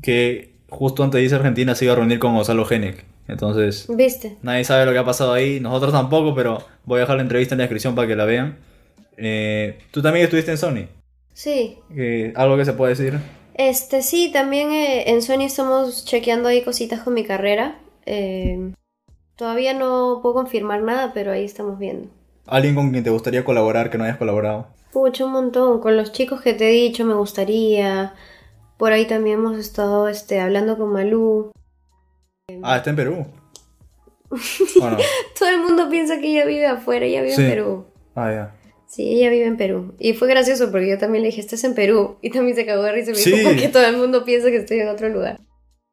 que 0.00 0.54
justo 0.70 1.04
antes 1.04 1.18
de 1.18 1.24
irse 1.24 1.34
a 1.34 1.38
Argentina 1.38 1.74
se 1.74 1.84
iba 1.84 1.92
a 1.92 1.96
reunir 1.96 2.18
con 2.18 2.34
Gonzalo 2.34 2.64
Genek. 2.64 3.04
Entonces, 3.28 3.86
¿viste? 3.94 4.38
Nadie 4.40 4.64
sabe 4.64 4.86
lo 4.86 4.92
que 4.92 4.98
ha 4.98 5.04
pasado 5.04 5.34
ahí, 5.34 5.60
nosotros 5.60 5.92
tampoco, 5.92 6.34
pero 6.34 6.64
voy 6.86 6.96
a 6.96 7.00
dejar 7.00 7.16
la 7.16 7.22
entrevista 7.24 7.54
en 7.54 7.58
la 7.58 7.64
descripción 7.64 7.94
para 7.94 8.08
que 8.08 8.16
la 8.16 8.24
vean. 8.24 8.56
Eh, 9.18 9.78
¿Tú 9.90 10.00
también 10.00 10.24
estuviste 10.24 10.50
en 10.50 10.56
Sony? 10.56 10.86
Sí. 11.34 11.76
¿Algo 12.36 12.56
que 12.56 12.64
se 12.64 12.72
puede 12.72 12.94
decir? 12.94 13.18
Este, 13.52 14.00
sí, 14.00 14.30
también 14.32 14.70
eh, 14.72 15.10
en 15.10 15.20
Sony 15.20 15.42
estamos 15.42 16.06
chequeando 16.06 16.48
ahí 16.48 16.62
cositas 16.62 17.02
con 17.02 17.12
mi 17.12 17.24
carrera. 17.24 17.78
Eh, 18.06 18.72
todavía 19.36 19.74
no 19.74 20.20
puedo 20.22 20.36
confirmar 20.36 20.80
nada, 20.80 21.12
pero 21.12 21.32
ahí 21.32 21.44
estamos 21.44 21.78
viendo. 21.78 22.08
¿Alguien 22.50 22.74
con 22.74 22.90
quien 22.90 23.04
te 23.04 23.10
gustaría 23.10 23.44
colaborar 23.44 23.90
que 23.90 23.96
no 23.96 24.02
hayas 24.02 24.16
colaborado? 24.16 24.66
Pucha, 24.92 25.24
un 25.24 25.30
montón. 25.30 25.80
Con 25.80 25.96
los 25.96 26.10
chicos 26.10 26.40
que 26.40 26.52
te 26.52 26.68
he 26.68 26.72
dicho 26.72 27.04
me 27.04 27.14
gustaría. 27.14 28.14
Por 28.76 28.90
ahí 28.92 29.06
también 29.06 29.38
hemos 29.38 29.56
estado 29.56 30.08
este, 30.08 30.40
hablando 30.40 30.76
con 30.76 30.92
Malú. 30.92 31.52
Ah, 32.62 32.78
está 32.78 32.90
en 32.90 32.96
Perú. 32.96 33.26
Todo 35.38 35.48
el 35.48 35.60
mundo 35.60 35.88
piensa 35.88 36.18
que 36.18 36.32
ella 36.32 36.44
vive 36.44 36.66
afuera, 36.66 37.06
ella 37.06 37.22
vive 37.22 37.34
en 37.34 37.50
Perú. 37.50 37.86
Ah, 38.16 38.32
ya. 38.32 38.56
Sí, 38.86 39.08
ella 39.08 39.30
vive 39.30 39.46
en 39.46 39.56
Perú. 39.56 39.94
Y 40.00 40.14
fue 40.14 40.26
gracioso 40.26 40.72
porque 40.72 40.90
yo 40.90 40.98
también 40.98 41.22
le 41.22 41.28
dije, 41.28 41.40
estás 41.40 41.62
en 41.62 41.76
Perú. 41.76 42.18
Y 42.22 42.30
también 42.30 42.56
se 42.56 42.66
cagó 42.66 42.82
de 42.82 42.90
risa 42.90 43.12
y 43.12 43.14
me 43.14 43.20
dijo, 43.20 43.48
porque 43.48 43.68
todo 43.68 43.86
el 43.86 43.96
mundo 43.96 44.24
piensa 44.24 44.50
que 44.50 44.56
estoy 44.56 44.80
en 44.80 44.88
otro 44.88 45.08
lugar. 45.08 45.38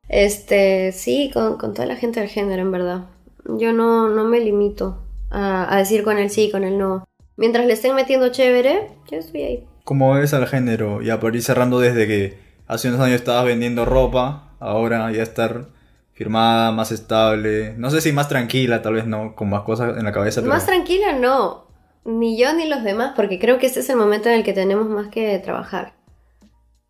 Este, 0.09 0.91
sí, 0.91 1.29
con, 1.31 1.59
toda 1.59 1.85
la 1.85 1.97
gente 1.97 2.19
del 2.19 2.29
género, 2.29 2.63
en 2.63 2.71
verdad. 2.71 3.09
Yo 3.45 3.73
no, 3.73 4.09
no 4.09 4.25
me 4.25 4.39
limito 4.39 5.06
a, 5.29 5.73
a 5.73 5.77
decir 5.77 6.03
con 6.03 6.17
el 6.17 6.29
sí, 6.29 6.49
con 6.51 6.63
el 6.63 6.77
no. 6.77 7.07
Mientras 7.35 7.65
le 7.65 7.73
estén 7.73 7.95
metiendo 7.95 8.29
chévere, 8.29 8.89
yo 9.11 9.17
estoy 9.17 9.41
ahí. 9.43 9.67
¿Cómo 9.83 10.17
es 10.17 10.33
al 10.33 10.47
género? 10.47 11.01
Ya 11.01 11.19
por 11.19 11.35
ir 11.35 11.43
cerrando 11.43 11.79
desde 11.79 12.07
que 12.07 12.39
hace 12.67 12.89
unos 12.89 12.99
años 12.99 13.15
estabas 13.15 13.45
vendiendo 13.45 13.85
ropa, 13.85 14.51
ahora 14.59 15.11
ya 15.11 15.23
estar 15.23 15.67
firmada, 16.13 16.71
más 16.71 16.91
estable. 16.91 17.75
No 17.77 17.91
sé 17.91 18.01
si 18.01 18.11
más 18.11 18.27
tranquila, 18.27 18.81
tal 18.81 18.95
vez 18.95 19.05
no, 19.05 19.35
con 19.35 19.49
más 19.49 19.61
cosas 19.61 19.97
en 19.97 20.03
la 20.03 20.11
cabeza. 20.11 20.41
Más 20.41 20.65
tranquila 20.65 21.13
no. 21.13 21.67
Ni 22.05 22.37
yo 22.37 22.53
ni 22.53 22.67
los 22.67 22.83
demás, 22.83 23.13
porque 23.15 23.37
creo 23.37 23.59
que 23.59 23.67
este 23.67 23.81
es 23.81 23.89
el 23.89 23.97
momento 23.97 24.29
en 24.29 24.35
el 24.35 24.43
que 24.43 24.53
tenemos 24.53 24.87
más 24.87 25.09
que 25.09 25.37
trabajar. 25.39 25.93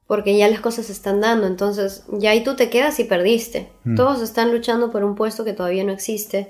Porque 0.08 0.38
ya 0.38 0.48
las 0.48 0.62
cosas 0.62 0.86
se 0.86 0.94
están 0.94 1.20
dando, 1.20 1.46
entonces 1.46 2.06
ya 2.14 2.30
ahí 2.30 2.44
tú 2.44 2.56
te 2.56 2.70
quedas 2.70 3.00
y 3.00 3.04
perdiste. 3.04 3.70
Mm. 3.84 3.96
Todos 3.96 4.22
están 4.22 4.54
luchando 4.54 4.92
por 4.92 5.04
un 5.04 5.16
puesto 5.16 5.44
que 5.44 5.54
todavía 5.54 5.84
no 5.84 5.92
existe. 5.92 6.50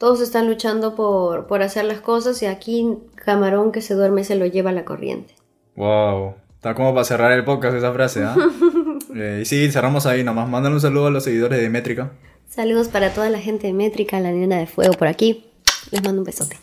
Todos 0.00 0.22
están 0.22 0.48
luchando 0.48 0.94
por, 0.94 1.46
por 1.46 1.60
hacer 1.60 1.84
las 1.84 2.00
cosas 2.00 2.42
y 2.42 2.46
aquí 2.46 2.88
camarón 3.16 3.70
que 3.70 3.82
se 3.82 3.92
duerme 3.92 4.24
se 4.24 4.34
lo 4.34 4.46
lleva 4.46 4.70
a 4.70 4.72
la 4.72 4.86
corriente. 4.86 5.34
Wow, 5.76 6.36
está 6.54 6.74
como 6.74 6.94
para 6.94 7.04
cerrar 7.04 7.32
el 7.32 7.44
podcast 7.44 7.76
esa 7.76 7.92
frase, 7.92 8.24
¿ah? 8.24 8.34
Eh, 9.14 9.40
y 9.42 9.44
sí, 9.44 9.70
cerramos 9.70 10.06
ahí 10.06 10.24
nomás. 10.24 10.48
Mándale 10.48 10.76
un 10.76 10.80
saludo 10.80 11.08
a 11.08 11.10
los 11.10 11.24
seguidores 11.24 11.60
de 11.60 11.68
Métrica. 11.68 12.12
Saludos 12.48 12.88
para 12.88 13.12
toda 13.12 13.28
la 13.28 13.40
gente 13.40 13.66
de 13.66 13.72
Métrica, 13.74 14.20
la 14.20 14.30
nena 14.30 14.56
de 14.56 14.66
fuego 14.66 14.94
por 14.94 15.08
aquí. 15.08 15.50
Les 15.90 16.02
mando 16.02 16.22
un 16.22 16.24
besote. 16.24 16.56